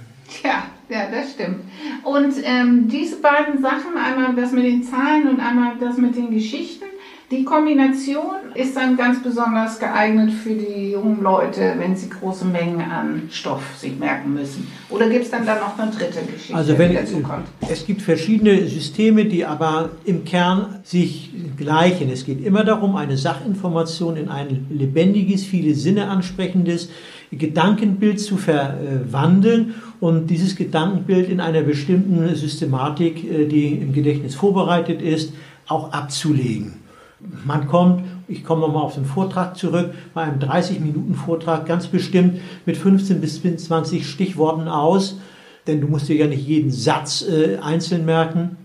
Ja, 0.43 0.65
ja, 0.89 1.11
das 1.11 1.33
stimmt. 1.33 1.65
Und 2.03 2.35
ähm, 2.45 2.89
diese 2.89 3.17
beiden 3.17 3.61
Sachen, 3.61 3.99
einmal 4.03 4.35
das 4.35 4.53
mit 4.53 4.65
den 4.65 4.83
Zahlen 4.83 5.29
und 5.29 5.39
einmal 5.39 5.75
das 5.79 5.99
mit 5.99 6.17
den 6.17 6.31
Geschichten, 6.31 6.86
die 7.31 7.45
Kombination 7.45 8.53
ist 8.55 8.77
dann 8.77 8.97
ganz 8.97 9.21
besonders 9.21 9.81
geeignet 9.81 10.31
für 10.31 10.55
die 10.55 10.93
jungen 10.93 11.23
Leute, 11.23 11.75
wenn 11.79 11.97
sie 11.97 12.09
große 12.09 12.45
Mengen 12.45 12.81
an 12.81 13.23
Stoff 13.31 13.63
sich 13.77 13.99
merken 13.99 14.35
müssen. 14.35 14.69
Oder 14.91 15.09
gibt 15.09 15.25
es 15.25 15.31
dann 15.33 15.45
da 15.45 15.57
noch 15.57 15.77
eine 15.77 15.91
dritte 15.91 16.21
Geschichte, 16.21 16.55
also 16.55 16.79
wenn, 16.79 16.91
die 16.91 16.97
dazu 16.97 17.19
kommt? 17.21 17.47
Es 17.69 17.85
gibt 17.85 18.03
verschiedene 18.03 18.67
Systeme, 18.69 19.25
die 19.25 19.45
aber 19.45 19.91
im 20.05 20.25
Kern 20.25 20.77
sich 20.85 21.33
gleichen. 21.57 22.11
Es 22.11 22.25
geht 22.25 22.45
immer 22.45 22.63
darum, 22.63 22.95
eine 22.95 23.17
Sachinformation 23.17 24.17
in 24.17 24.29
ein 24.29 24.67
lebendiges, 24.71 25.45
viele 25.45 25.75
Sinne 25.75 26.07
ansprechendes 26.09 26.91
Gedankenbild 27.33 28.21
zu 28.21 28.37
verwandeln 28.37 29.75
und 29.99 30.29
dieses 30.29 30.55
Gedankenbild 30.55 31.29
in 31.29 31.41
einer 31.41 31.63
bestimmten 31.63 32.37
Systematik, 32.37 33.29
äh, 33.29 33.47
die 33.47 33.73
im 33.73 33.93
Gedächtnis 33.93 34.37
vorbereitet 34.37 35.03
ist, 35.03 35.33
auch 35.67 35.93
abzulegen. 35.93 36.86
Man 37.21 37.67
kommt, 37.67 38.05
ich 38.29 38.45
komme 38.45 38.61
nochmal 38.61 38.83
auf 38.83 38.95
den 38.95 39.07
Vortrag 39.07 39.57
zurück, 39.57 39.95
bei 40.13 40.23
einem 40.23 40.39
30-Minuten-Vortrag 40.39 41.65
ganz 41.65 41.87
bestimmt 41.87 42.41
mit 42.67 42.77
15 42.77 43.21
bis 43.21 43.41
20 43.43 44.07
Stichworten 44.07 44.69
aus, 44.69 45.19
denn 45.67 45.81
du 45.81 45.89
musst 45.89 46.09
dir 46.09 46.17
ja 46.17 46.27
nicht 46.27 46.47
jeden 46.47 46.71
Satz 46.71 47.23
äh, 47.23 47.57
einzeln 47.59 48.05
merken. 48.05 48.59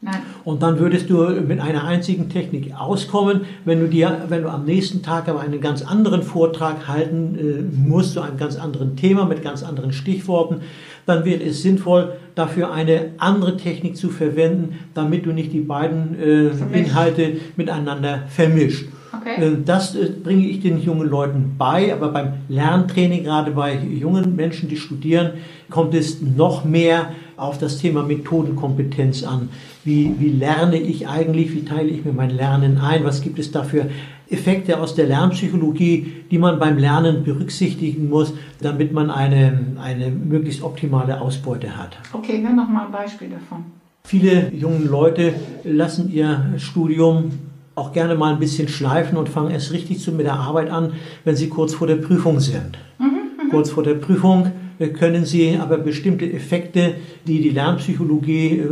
Nein. 0.00 0.22
Und 0.44 0.62
dann 0.62 0.78
würdest 0.78 1.10
du 1.10 1.28
mit 1.40 1.58
einer 1.58 1.84
einzigen 1.84 2.28
Technik 2.28 2.72
auskommen, 2.78 3.42
wenn 3.64 3.80
du 3.80 3.88
dir, 3.88 4.26
wenn 4.28 4.42
du 4.42 4.48
am 4.48 4.64
nächsten 4.64 5.02
Tag 5.02 5.28
aber 5.28 5.40
einen 5.40 5.60
ganz 5.60 5.82
anderen 5.82 6.22
Vortrag 6.22 6.86
halten 6.86 7.36
äh, 7.36 7.76
musst, 7.76 8.14
zu 8.14 8.20
einem 8.20 8.36
ganz 8.36 8.56
anderen 8.56 8.96
Thema 8.96 9.24
mit 9.24 9.42
ganz 9.42 9.64
anderen 9.64 9.92
Stichworten, 9.92 10.60
dann 11.04 11.24
wäre 11.24 11.42
es 11.42 11.62
sinnvoll, 11.62 12.12
dafür 12.38 12.72
eine 12.72 13.10
andere 13.18 13.56
Technik 13.56 13.96
zu 13.96 14.10
verwenden, 14.10 14.78
damit 14.94 15.26
du 15.26 15.32
nicht 15.32 15.52
die 15.52 15.60
beiden 15.60 16.16
äh, 16.20 16.78
Inhalte 16.78 17.38
miteinander 17.56 18.24
vermischt. 18.28 18.86
Okay. 19.12 19.42
Äh, 19.42 19.56
das 19.64 19.94
äh, 19.94 20.10
bringe 20.22 20.46
ich 20.46 20.60
den 20.60 20.80
jungen 20.80 21.08
Leuten 21.08 21.54
bei, 21.58 21.92
aber 21.92 22.08
beim 22.08 22.34
Lerntraining, 22.48 23.24
gerade 23.24 23.50
bei 23.50 23.74
jungen 23.76 24.36
Menschen, 24.36 24.68
die 24.68 24.76
studieren, 24.76 25.32
kommt 25.70 25.94
es 25.94 26.20
noch 26.20 26.64
mehr 26.64 27.12
auf 27.36 27.58
das 27.58 27.78
Thema 27.78 28.02
Methodenkompetenz 28.02 29.24
an. 29.24 29.48
Wie, 29.84 30.14
wie 30.18 30.30
lerne 30.30 30.78
ich 30.78 31.08
eigentlich? 31.08 31.52
Wie 31.54 31.64
teile 31.64 31.88
ich 31.88 32.04
mir 32.04 32.12
mein 32.12 32.30
Lernen 32.30 32.78
ein? 32.78 33.04
Was 33.04 33.22
gibt 33.22 33.38
es 33.38 33.50
da 33.50 33.62
für 33.62 33.86
Effekte 34.30 34.78
aus 34.78 34.94
der 34.94 35.06
Lernpsychologie, 35.06 36.24
die 36.30 36.38
man 36.38 36.58
beim 36.58 36.78
Lernen 36.78 37.24
berücksichtigen 37.24 38.08
muss, 38.08 38.34
damit 38.60 38.92
man 38.92 39.10
eine, 39.10 39.76
eine 39.82 40.10
möglichst 40.10 40.62
optimale 40.62 41.20
Ausbeute 41.20 41.76
hat? 41.76 41.98
Okay, 42.12 42.42
dann 42.42 42.56
noch 42.56 42.68
mal 42.68 42.86
ein 42.86 42.92
Beispiel 42.92 43.28
davon. 43.28 43.64
Viele 44.04 44.52
junge 44.52 44.84
Leute 44.84 45.34
lassen 45.64 46.10
ihr 46.10 46.54
Studium 46.58 47.30
auch 47.74 47.92
gerne 47.92 48.16
mal 48.16 48.32
ein 48.32 48.40
bisschen 48.40 48.68
schleifen 48.68 49.16
und 49.16 49.28
fangen 49.28 49.50
erst 49.50 49.72
richtig 49.72 50.00
zu 50.00 50.12
mit 50.12 50.26
der 50.26 50.34
Arbeit 50.34 50.70
an, 50.70 50.92
wenn 51.24 51.36
sie 51.36 51.48
kurz 51.48 51.74
vor 51.74 51.86
der 51.86 51.96
Prüfung 51.96 52.40
sind. 52.40 52.78
Mhm, 52.98 53.06
mh. 53.06 53.50
Kurz 53.50 53.70
vor 53.70 53.82
der 53.82 53.94
Prüfung 53.94 54.50
können 54.98 55.24
sie 55.24 55.56
aber 55.56 55.78
bestimmte 55.78 56.30
Effekte, 56.30 56.94
die 57.26 57.40
die 57.40 57.50
Lernpsychologie 57.50 58.58
äh, 58.58 58.64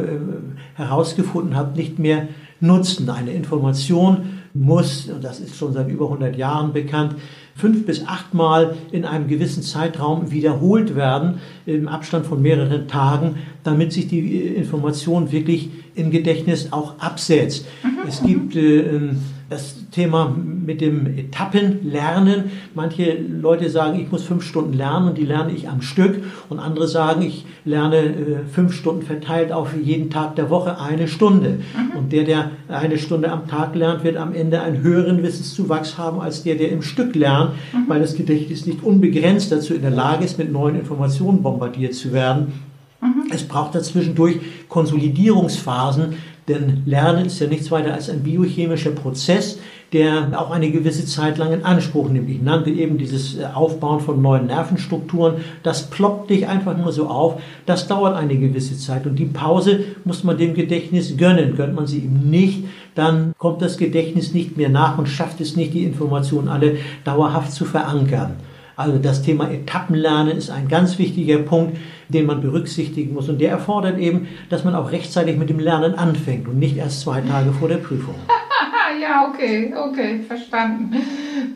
herausgefunden 0.75 1.57
hat, 1.57 1.77
nicht 1.77 1.99
mehr 1.99 2.29
nutzen. 2.61 3.11
Eine 3.11 3.33
Information 3.33 4.36
muss, 4.61 5.09
und 5.09 5.23
das 5.23 5.41
ist 5.41 5.57
schon 5.57 5.73
seit 5.73 5.89
über 5.89 6.07
100 6.07 6.37
Jahren 6.37 6.73
bekannt, 6.73 7.17
fünf 7.55 7.87
bis 7.87 8.07
achtmal 8.07 8.77
in 8.93 9.05
einem 9.05 9.29
gewissen 9.29 9.63
Zeitraum 9.63 10.31
wiederholt 10.31 10.95
werden, 10.95 11.41
im 11.65 11.89
Abstand 11.89 12.27
von 12.27 12.43
mehreren 12.43 12.87
Tagen, 12.87 13.37
damit 13.65 13.93
sich 13.93 14.09
die 14.09 14.47
Information 14.55 15.33
wirklich 15.33 15.71
im 15.95 16.11
Gedächtnis 16.11 16.73
auch 16.73 16.99
absetzt. 16.99 17.67
Mhm. 17.83 18.09
Es 18.09 18.23
gibt 18.23 18.57
äh, 18.57 19.11
das 19.49 19.77
Thema 19.93 20.35
mit 20.37 20.81
dem 20.81 21.07
Etappenlernen. 21.07 22.51
Manche 22.75 23.17
Leute 23.17 23.71
sagen, 23.71 24.01
ich 24.01 24.11
muss 24.11 24.25
fünf 24.25 24.43
Stunden 24.43 24.73
lernen 24.73 25.09
und 25.09 25.19
die 25.19 25.25
lerne 25.25 25.53
ich 25.53 25.69
am 25.69 25.83
Stück. 25.83 26.23
Und 26.49 26.59
andere 26.59 26.89
sagen, 26.89 27.23
ich 27.23 27.47
lerne 27.65 27.97
äh, 27.97 28.15
fünf 28.53 28.75
Stunden 28.75 29.03
verteilt 29.03 29.53
auf 29.53 29.71
jeden 29.81 30.11
Tag 30.11 30.35
der 30.35 30.51
Woche 30.51 30.81
eine 30.81 31.07
Stunde. 31.07 31.59
Mhm. 31.61 31.97
Und 31.97 32.13
der, 32.13 32.25
der 32.25 32.51
eine 32.69 32.99
Stunde 32.99 33.31
am 33.31 33.47
Tag 33.47 33.77
lernt, 33.77 34.03
wird 34.03 34.17
am 34.17 34.35
Ende 34.35 34.61
einen 34.61 34.83
höheren 34.83 35.23
Wissenszuwachs 35.23 35.97
haben 35.97 36.21
als 36.21 36.43
der, 36.43 36.57
der 36.57 36.73
im 36.73 36.83
Stück 36.83 37.15
lernt, 37.15 37.53
mhm. 37.73 37.85
weil 37.89 38.01
das 38.01 38.17
Gedächtnis 38.17 38.67
nicht 38.67 38.83
unbegrenzt 38.83 39.53
dazu 39.53 39.75
in 39.75 39.83
der 39.83 39.93
Lage 39.93 40.25
ist, 40.25 40.39
mit 40.39 40.51
neuen 40.51 40.75
Informationen 40.75 41.43
bombardiert 41.43 41.95
zu 41.95 42.13
werden. 42.13 42.53
Mhm. 43.01 43.31
Es 43.31 43.45
braucht 43.45 43.77
dazwischendurch 43.77 44.41
Konsolidierungsphasen, 44.69 46.15
denn 46.49 46.83
Lernen 46.87 47.27
ist 47.27 47.41
ja 47.41 47.47
nichts 47.49 47.71
weiter 47.71 47.93
als 47.93 48.09
ein 48.09 48.23
biochemischer 48.23 48.91
Prozess, 48.91 49.59
der 49.93 50.33
auch 50.39 50.51
eine 50.51 50.71
gewisse 50.71 51.07
Zeit 51.07 51.39
lang 51.39 51.53
in 51.53 51.65
Anspruch 51.65 52.09
nimmt. 52.09 52.29
Ich 52.29 52.43
nannte 52.43 52.71
eben 52.71 52.99
dieses 52.99 53.39
äh, 53.39 53.45
Aufbauen 53.45 54.01
von 54.01 54.21
neuen 54.21 54.47
Nervenstrukturen. 54.47 55.37
Das 55.63 55.91
ploppt 55.91 56.31
dich 56.31 56.49
einfach 56.49 56.77
nur 56.77 56.93
so 56.93 57.09
auf. 57.09 57.41
Das 57.67 57.87
dauert 57.87 58.17
eine 58.17 58.37
gewisse 58.37 58.77
Zeit. 58.77 59.07
Und 59.07 59.17
die 59.17 59.27
Pause 59.27 59.81
muss 60.05 60.25
man 60.25 60.39
dem 60.39 60.55
Gedächtnis 60.55 61.17
gönnen. 61.17 61.57
Gönnt 61.57 61.75
man 61.75 61.87
sie 61.87 61.99
ihm 61.99 62.31
nicht, 62.31 62.65
dann 62.95 63.35
kommt 63.39 63.63
das 63.63 63.77
Gedächtnis 63.77 64.35
nicht 64.35 64.57
mehr 64.57 64.71
nach 64.71 64.99
und 64.99 65.09
schafft 65.09 65.41
es 65.41 65.55
nicht, 65.55 65.75
die 65.75 65.85
Informationen 65.85 66.49
alle 66.49 66.77
dauerhaft 67.05 67.53
zu 67.53 67.65
verankern. 67.65 68.35
Also 68.79 68.99
das 68.99 69.23
Thema 69.23 69.51
Etappenlernen 69.51 70.37
ist 70.37 70.51
ein 70.51 70.69
ganz 70.69 70.99
wichtiger 70.99 71.39
Punkt, 71.39 71.79
den 72.11 72.27
man 72.27 72.43
berücksichtigen 72.43 73.15
muss. 73.15 73.27
Und 73.31 73.41
der 73.41 73.51
erfordert 73.51 73.99
eben, 73.99 74.29
dass 74.51 74.65
man 74.65 74.75
auch 74.75 74.93
rechtzeitig 74.93 75.39
mit 75.39 75.49
dem 75.49 75.59
Lernen 75.59 75.95
anfängt 75.95 76.47
und 76.47 76.59
nicht 76.59 76.77
erst 76.77 77.01
zwei 77.01 77.23
Tage 77.23 77.55
vor 77.55 77.69
der 77.69 77.79
Prüfung. 77.79 78.15
ja, 79.01 79.33
okay, 79.33 79.73
okay, 79.75 80.21
verstanden. 80.29 80.95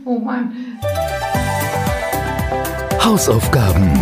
Oh 0.07 0.19
Mann. 0.19 0.53
Hausaufgaben. 3.05 3.93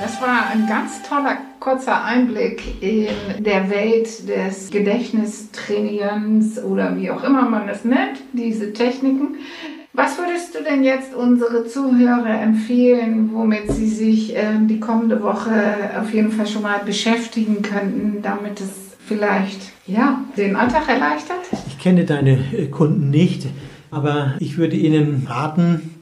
Das 0.00 0.22
war 0.22 0.46
ein 0.52 0.68
ganz 0.68 1.02
toller 1.02 1.38
kurzer 1.58 2.04
Einblick 2.04 2.80
in 2.80 3.08
der 3.42 3.68
Welt 3.68 4.28
des 4.28 4.70
Gedächtnistrainierens 4.70 6.62
oder 6.62 6.96
wie 6.96 7.10
auch 7.10 7.24
immer 7.24 7.48
man 7.48 7.68
es 7.68 7.84
nennt, 7.84 8.18
diese 8.32 8.72
Techniken. 8.72 9.38
Was 9.94 10.16
würdest 10.16 10.54
du 10.54 10.62
denn 10.64 10.82
jetzt 10.82 11.14
unsere 11.14 11.66
Zuhörer 11.66 12.40
empfehlen, 12.40 13.30
womit 13.34 13.70
sie 13.70 13.88
sich 13.88 14.34
äh, 14.34 14.54
die 14.62 14.80
kommende 14.80 15.22
Woche 15.22 15.50
auf 16.00 16.14
jeden 16.14 16.32
Fall 16.32 16.46
schon 16.46 16.62
mal 16.62 16.80
beschäftigen 16.84 17.60
könnten, 17.60 18.22
damit 18.22 18.58
es 18.60 18.70
vielleicht 19.06 19.60
ja, 19.86 20.24
den 20.36 20.56
Alltag 20.56 20.88
erleichtert? 20.88 21.40
Ich 21.66 21.78
kenne 21.78 22.06
deine 22.06 22.38
äh, 22.56 22.68
Kunden 22.68 23.10
nicht, 23.10 23.46
aber 23.90 24.34
ich 24.38 24.56
würde 24.56 24.76
ihnen 24.76 25.26
raten, 25.28 25.96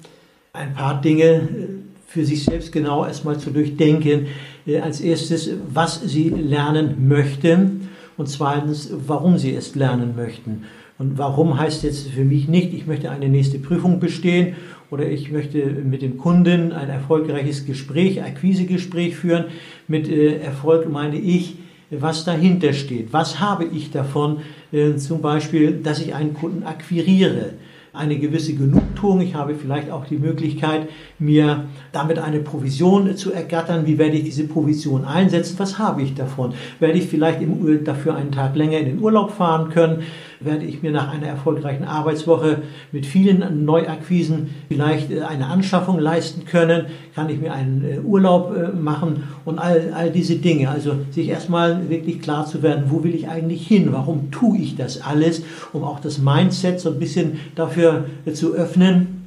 ein 0.53 0.72
paar 0.74 1.00
Dinge 1.00 1.24
äh, 1.24 1.68
für 2.07 2.24
sich 2.24 2.44
selbst 2.44 2.70
genau 2.70 3.05
erstmal 3.05 3.38
zu 3.38 3.50
durchdenken. 3.50 4.29
Äh, 4.66 4.79
als 4.79 5.00
erstes, 5.00 5.50
was 5.68 6.00
sie 6.03 6.29
lernen 6.29 7.09
möchten 7.09 7.88
und 8.16 8.29
zweitens, 8.29 8.90
warum 9.07 9.37
sie 9.37 9.53
es 9.53 9.74
lernen 9.74 10.14
möchten. 10.14 10.64
Und 11.01 11.17
warum 11.17 11.59
heißt 11.59 11.83
jetzt 11.85 12.09
für 12.09 12.27
mich 12.27 12.47
nicht, 12.47 12.75
ich 12.75 12.87
möchte 12.87 13.11
eine 13.11 13.31
nächste 13.31 13.59
Prüfung 13.59 14.01
bestehen 14.01 14.55
oder 14.91 15.09
ich 15.09 15.33
möchte 15.33 15.65
mit 15.65 16.03
dem 16.03 16.19
Kunden 16.19 16.73
ein 16.73 16.91
erfolgreiches 16.91 17.65
Gespräch, 17.65 18.23
Akquisegespräch 18.23 19.17
führen. 19.17 19.47
Mit 19.89 20.11
äh, 20.11 20.37
Erfolg 20.41 20.93
meine 20.93 21.19
ich, 21.19 21.57
was 21.89 22.27
dahinter 22.27 22.75
steht. 22.75 23.15
Was 23.15 23.41
habe 23.41 23.65
ich 23.65 23.91
davon, 23.91 24.41
äh, 24.73 24.97
zum 24.97 25.23
Beispiel, 25.23 25.81
dass 25.83 26.01
ich 26.01 26.15
einen 26.15 26.35
Kunden 26.35 26.65
akquiriere? 26.65 27.55
eine 27.93 28.19
gewisse 28.19 28.55
Genugtuung. 28.55 29.21
Ich 29.21 29.35
habe 29.35 29.55
vielleicht 29.55 29.91
auch 29.91 30.05
die 30.07 30.19
Möglichkeit, 30.19 30.89
mir 31.19 31.65
damit 31.93 32.19
eine 32.19 32.39
Provision 32.39 33.17
zu 33.17 33.33
ergattern. 33.33 33.87
Wie 33.87 33.99
werde 33.99 34.17
ich 34.17 34.25
diese 34.25 34.45
Provision 34.45 35.05
einsetzen? 35.05 35.57
Was 35.59 35.79
habe 35.79 36.03
ich 36.03 36.15
davon? 36.15 36.55
Werde 36.79 36.99
ich 36.99 37.09
vielleicht 37.09 37.43
im, 37.43 37.85
dafür 37.85 38.15
einen 38.15 38.33
Tag 38.33 38.55
länger 38.55 38.79
in 38.79 38.87
den 38.87 39.01
Urlaub 39.01 39.33
fahren 39.33 39.71
können? 39.71 40.03
Werde 40.42 40.64
ich 40.64 40.83
mir 40.83 40.90
nach 40.90 41.12
einer 41.12 41.26
erfolgreichen 41.26 41.85
Arbeitswoche 41.85 42.62
mit 42.92 43.05
vielen 43.05 43.66
Neuakquisen 43.66 44.48
vielleicht 44.68 45.11
äh, 45.11 45.20
eine 45.20 45.48
Anschaffung 45.48 45.98
leisten 45.98 46.46
können? 46.46 46.87
Kann 47.14 47.29
ich 47.29 47.38
mir 47.38 47.53
einen 47.53 47.85
äh, 47.85 47.98
Urlaub 47.98 48.57
äh, 48.57 48.68
machen? 48.74 49.24
Und 49.44 49.59
all, 49.59 49.92
all 49.94 50.11
diese 50.11 50.37
Dinge. 50.37 50.70
Also 50.70 50.94
sich 51.11 51.29
erstmal 51.29 51.90
wirklich 51.90 52.22
klar 52.22 52.46
zu 52.46 52.62
werden, 52.62 52.85
wo 52.88 53.05
will 53.05 53.14
ich 53.14 53.29
eigentlich 53.29 53.66
hin? 53.66 53.88
Warum 53.92 54.31
tue 54.31 54.57
ich 54.57 54.76
das 54.76 55.03
alles? 55.03 55.42
Um 55.74 55.85
auch 55.85 56.00
das 56.00 56.16
Mindset 56.16 56.81
so 56.81 56.88
ein 56.88 56.98
bisschen 56.98 57.40
dafür 57.55 58.07
zu 58.33 58.55
öffnen, 58.55 59.26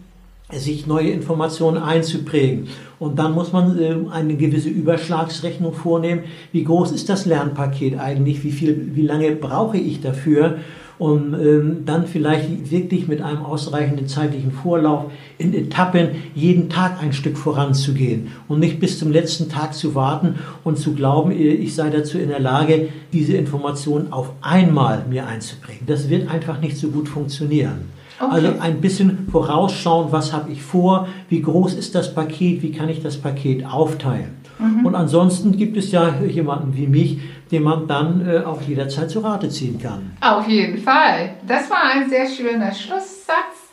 sich 0.52 0.88
neue 0.88 1.12
Informationen 1.12 1.78
einzuprägen. 1.78 2.69
Und 2.97 3.19
dann 3.19 3.34
muss 3.34 3.52
man 3.52 4.10
eine 4.12 4.36
gewisse 4.36 4.69
Überschlagsrechnung 4.69 5.73
vornehmen. 5.73 6.23
Wie 6.52 6.63
groß 6.63 6.91
ist 6.91 7.10
das 7.10 7.26
Lernpaket 7.26 7.99
eigentlich? 7.99 8.43
Wie 8.43 8.52
viel, 8.52 8.91
wie 8.95 9.04
lange 9.04 9.32
brauche 9.36 9.78
ich 9.78 10.02
dafür? 10.02 10.58
Um 10.98 11.34
ähm, 11.34 11.86
dann 11.86 12.08
vielleicht 12.08 12.72
wirklich 12.72 13.08
mit 13.08 13.22
einem 13.22 13.44
ausreichenden 13.44 14.08
zeitlichen 14.08 14.52
Vorlauf 14.52 15.12
in 15.38 15.54
Etappen 15.54 16.10
jeden 16.36 16.70
Tag 16.70 17.02
ein 17.02 17.14
Stück 17.14 17.38
voranzugehen 17.38 18.28
und 18.48 18.60
nicht 18.60 18.80
bis 18.80 19.00
zum 19.00 19.12
letzten 19.12 19.50
Tag 19.50 19.74
zu 19.74 19.96
warten 19.96 20.36
und 20.64 20.78
zu 20.78 20.94
glauben, 20.94 21.32
äh, 21.32 21.36
ich 21.36 21.76
sei 21.76 21.90
dazu 21.90 22.18
in 22.18 22.30
der 22.30 22.40
Lage, 22.40 22.90
diese 23.12 23.36
Informationen 23.36 24.12
auf 24.12 24.32
einmal 24.42 25.06
mir 25.10 25.28
einzubringen. 25.28 25.82
Das 25.88 26.10
wird 26.10 26.30
einfach 26.30 26.62
nicht 26.62 26.78
so 26.78 26.90
gut 26.90 27.10
funktionieren. 27.10 27.92
Okay. 28.20 28.32
Also 28.32 28.60
ein 28.60 28.80
bisschen 28.80 29.28
vorausschauen, 29.32 30.12
was 30.12 30.34
habe 30.34 30.52
ich 30.52 30.62
vor, 30.62 31.08
wie 31.30 31.42
groß 31.42 31.74
ist 31.74 31.96
das 31.96 32.14
Paket, 32.14 32.62
wie 32.62 32.72
kann 32.72 32.90
ich 32.90 33.02
das 33.02 33.18
Paket 33.18 33.66
aufteilen. 33.66 34.43
Mhm. 34.60 34.86
Und 34.86 34.96
ansonsten 34.96 35.56
gibt 35.58 35.78
es 35.78 35.92
ja 35.92 36.13
jemanden 36.28 36.76
wie 36.76 36.88
mich, 36.88 37.20
den 37.52 37.63
man 37.63 37.88
dann 37.88 38.28
äh, 38.28 38.39
auch 38.39 38.62
jederzeit 38.62 39.10
zu 39.10 39.20
Rate 39.20 39.50
ziehen 39.50 39.80
kann. 39.80 40.12
Auf 40.22 40.48
jeden 40.48 40.78
Fall. 40.78 41.36
Das 41.48 41.70
war 41.70 41.84
ein 41.94 42.10
sehr 42.10 42.28
schöner 42.28 42.74
Schlusssatz. 42.74 43.63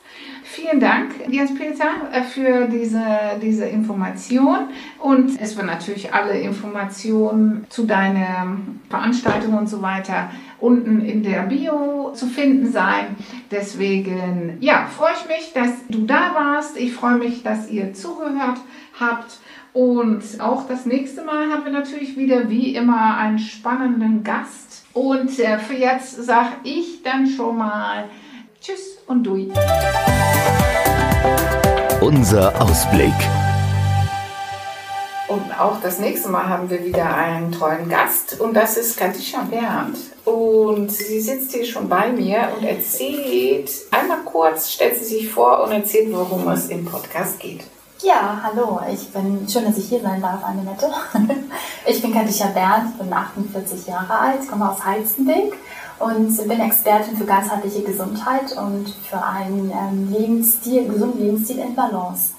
Vielen 0.52 0.80
Dank, 0.80 1.12
Jens-Peter, 1.28 2.12
äh, 2.12 2.22
für 2.22 2.66
diese, 2.66 3.00
diese 3.40 3.66
Information. 3.66 4.68
Und 4.98 5.40
es 5.40 5.56
wird 5.56 5.66
natürlich 5.66 6.12
alle 6.12 6.40
Informationen 6.40 7.66
zu 7.68 7.84
deiner 7.84 8.56
Veranstaltung 8.88 9.56
und 9.56 9.68
so 9.68 9.80
weiter 9.80 10.30
unten 10.58 11.00
in 11.00 11.22
der 11.22 11.42
Bio 11.42 12.10
zu 12.14 12.26
finden 12.26 12.70
sein. 12.70 13.16
Deswegen, 13.50 14.56
ja, 14.60 14.86
freue 14.86 15.12
ich 15.12 15.28
mich, 15.28 15.52
dass 15.54 15.86
du 15.88 16.04
da 16.04 16.34
warst. 16.34 16.76
Ich 16.76 16.92
freue 16.92 17.16
mich, 17.16 17.42
dass 17.44 17.70
ihr 17.70 17.94
zugehört 17.94 18.34
habt. 18.38 18.60
Und 19.72 20.22
auch 20.40 20.66
das 20.66 20.84
nächste 20.84 21.22
Mal 21.22 21.50
haben 21.50 21.64
wir 21.64 21.72
natürlich 21.72 22.16
wieder 22.16 22.50
wie 22.50 22.74
immer 22.74 23.16
einen 23.16 23.38
spannenden 23.38 24.24
Gast. 24.24 24.84
Und 24.92 25.38
äh, 25.38 25.58
für 25.58 25.74
jetzt 25.74 26.24
sage 26.24 26.56
ich 26.64 27.02
dann 27.02 27.26
schon 27.26 27.58
mal 27.58 28.04
Tschüss 28.60 28.98
und 29.06 29.22
Dui. 29.22 29.52
Unser 32.00 32.60
Ausblick. 32.60 33.14
Und 35.28 35.60
auch 35.60 35.80
das 35.80 36.00
nächste 36.00 36.28
Mal 36.28 36.48
haben 36.48 36.68
wir 36.68 36.84
wieder 36.84 37.14
einen 37.14 37.52
treuen 37.52 37.88
Gast 37.88 38.40
und 38.40 38.52
das 38.52 38.76
ist 38.76 38.98
Katisha 38.98 39.42
Bernd. 39.42 39.96
Und 40.24 40.90
sie 40.90 41.20
sitzt 41.20 41.52
hier 41.52 41.64
schon 41.64 41.88
bei 41.88 42.10
mir 42.10 42.48
und 42.56 42.64
erzählt 42.66 43.70
einmal 43.92 44.18
kurz, 44.24 44.72
stellt 44.72 44.96
sie 44.96 45.04
sich 45.04 45.28
vor 45.30 45.62
und 45.62 45.70
erzählt, 45.70 46.12
worum 46.12 46.48
es 46.48 46.68
im 46.68 46.84
Podcast 46.84 47.38
geht. 47.38 47.62
Ja, 48.02 48.40
hallo, 48.42 48.80
ich 48.90 49.08
bin, 49.10 49.46
schön, 49.46 49.66
dass 49.66 49.76
ich 49.76 49.90
hier 49.90 50.00
sein 50.00 50.22
darf, 50.22 50.42
Annette. 50.42 50.90
Ich 51.86 52.00
bin 52.00 52.14
Katisha 52.14 52.46
Bernd, 52.48 52.98
bin 52.98 53.12
48 53.12 53.86
Jahre 53.86 54.18
alt, 54.18 54.48
komme 54.48 54.70
aus 54.70 54.84
Heizenbeck 54.84 55.54
und 55.98 56.36
bin 56.48 56.60
Expertin 56.60 57.16
für 57.16 57.24
ganzheitliche 57.24 57.82
Gesundheit 57.82 58.52
und 58.56 58.88
für 59.08 59.22
einen 59.22 59.70
ähm, 59.70 60.12
Lebensstil, 60.12 60.88
gesunden 60.88 61.20
Lebensstil 61.20 61.58
in 61.58 61.74
Balance. 61.74 62.32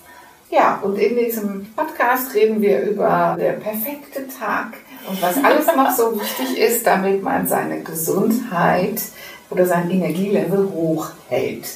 Ja, 0.50 0.80
und 0.82 0.98
in 0.98 1.16
diesem 1.16 1.68
Podcast 1.76 2.34
reden 2.34 2.62
wir 2.62 2.82
über 2.82 3.36
den 3.40 3.60
perfekten 3.60 4.30
Tag 4.30 4.78
und 5.08 5.22
was 5.22 5.44
alles 5.44 5.68
noch 5.76 5.92
so 5.92 6.14
wichtig 6.20 6.58
ist, 6.58 6.88
damit 6.88 7.22
man 7.22 7.48
seine 7.48 7.82
Gesundheit 7.82 9.02
oder 9.50 9.66
sein 9.66 9.90
Energielevel 9.90 10.72
hochhält. 10.74 11.68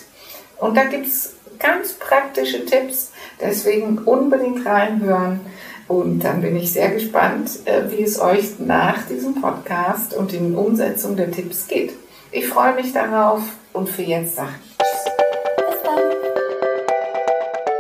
Und 0.59 0.75
da 0.75 0.85
gibt 0.85 1.07
es 1.07 1.34
ganz 1.59 1.93
praktische 1.93 2.65
Tipps, 2.65 3.11
deswegen 3.39 3.99
unbedingt 3.99 4.65
reinhören. 4.65 5.41
Und 5.87 6.19
dann 6.19 6.41
bin 6.41 6.55
ich 6.55 6.73
sehr 6.73 6.89
gespannt, 6.89 7.49
äh, 7.65 7.83
wie 7.91 8.03
es 8.03 8.19
euch 8.19 8.59
nach 8.59 9.03
diesem 9.07 9.39
Podcast 9.39 10.13
und 10.15 10.33
in 10.33 10.55
Umsetzung 10.55 11.15
der 11.15 11.31
Tipps 11.31 11.67
geht. 11.67 11.93
Ich 12.31 12.47
freue 12.47 12.73
mich 12.75 12.91
darauf 12.91 13.41
und 13.71 13.87
für 13.87 14.01
jetzt 14.01 14.35
sage 14.35 14.49
ich 14.63 14.77
Tschüss. 14.77 15.15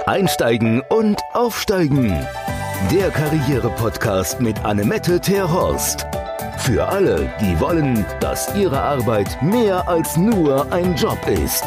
Einsteigen 0.05 0.81
und 0.89 1.19
aufsteigen. 1.33 2.13
Der 2.91 3.09
Karriere-Podcast 3.09 4.39
mit 4.39 4.63
Annemette 4.63 5.19
Terhorst. 5.19 6.05
Für 6.59 6.87
alle, 6.87 7.33
die 7.41 7.59
wollen, 7.59 8.05
dass 8.19 8.55
ihre 8.55 8.79
Arbeit 8.79 9.41
mehr 9.41 9.87
als 9.87 10.15
nur 10.15 10.71
ein 10.71 10.95
Job 10.95 11.19
ist. 11.27 11.63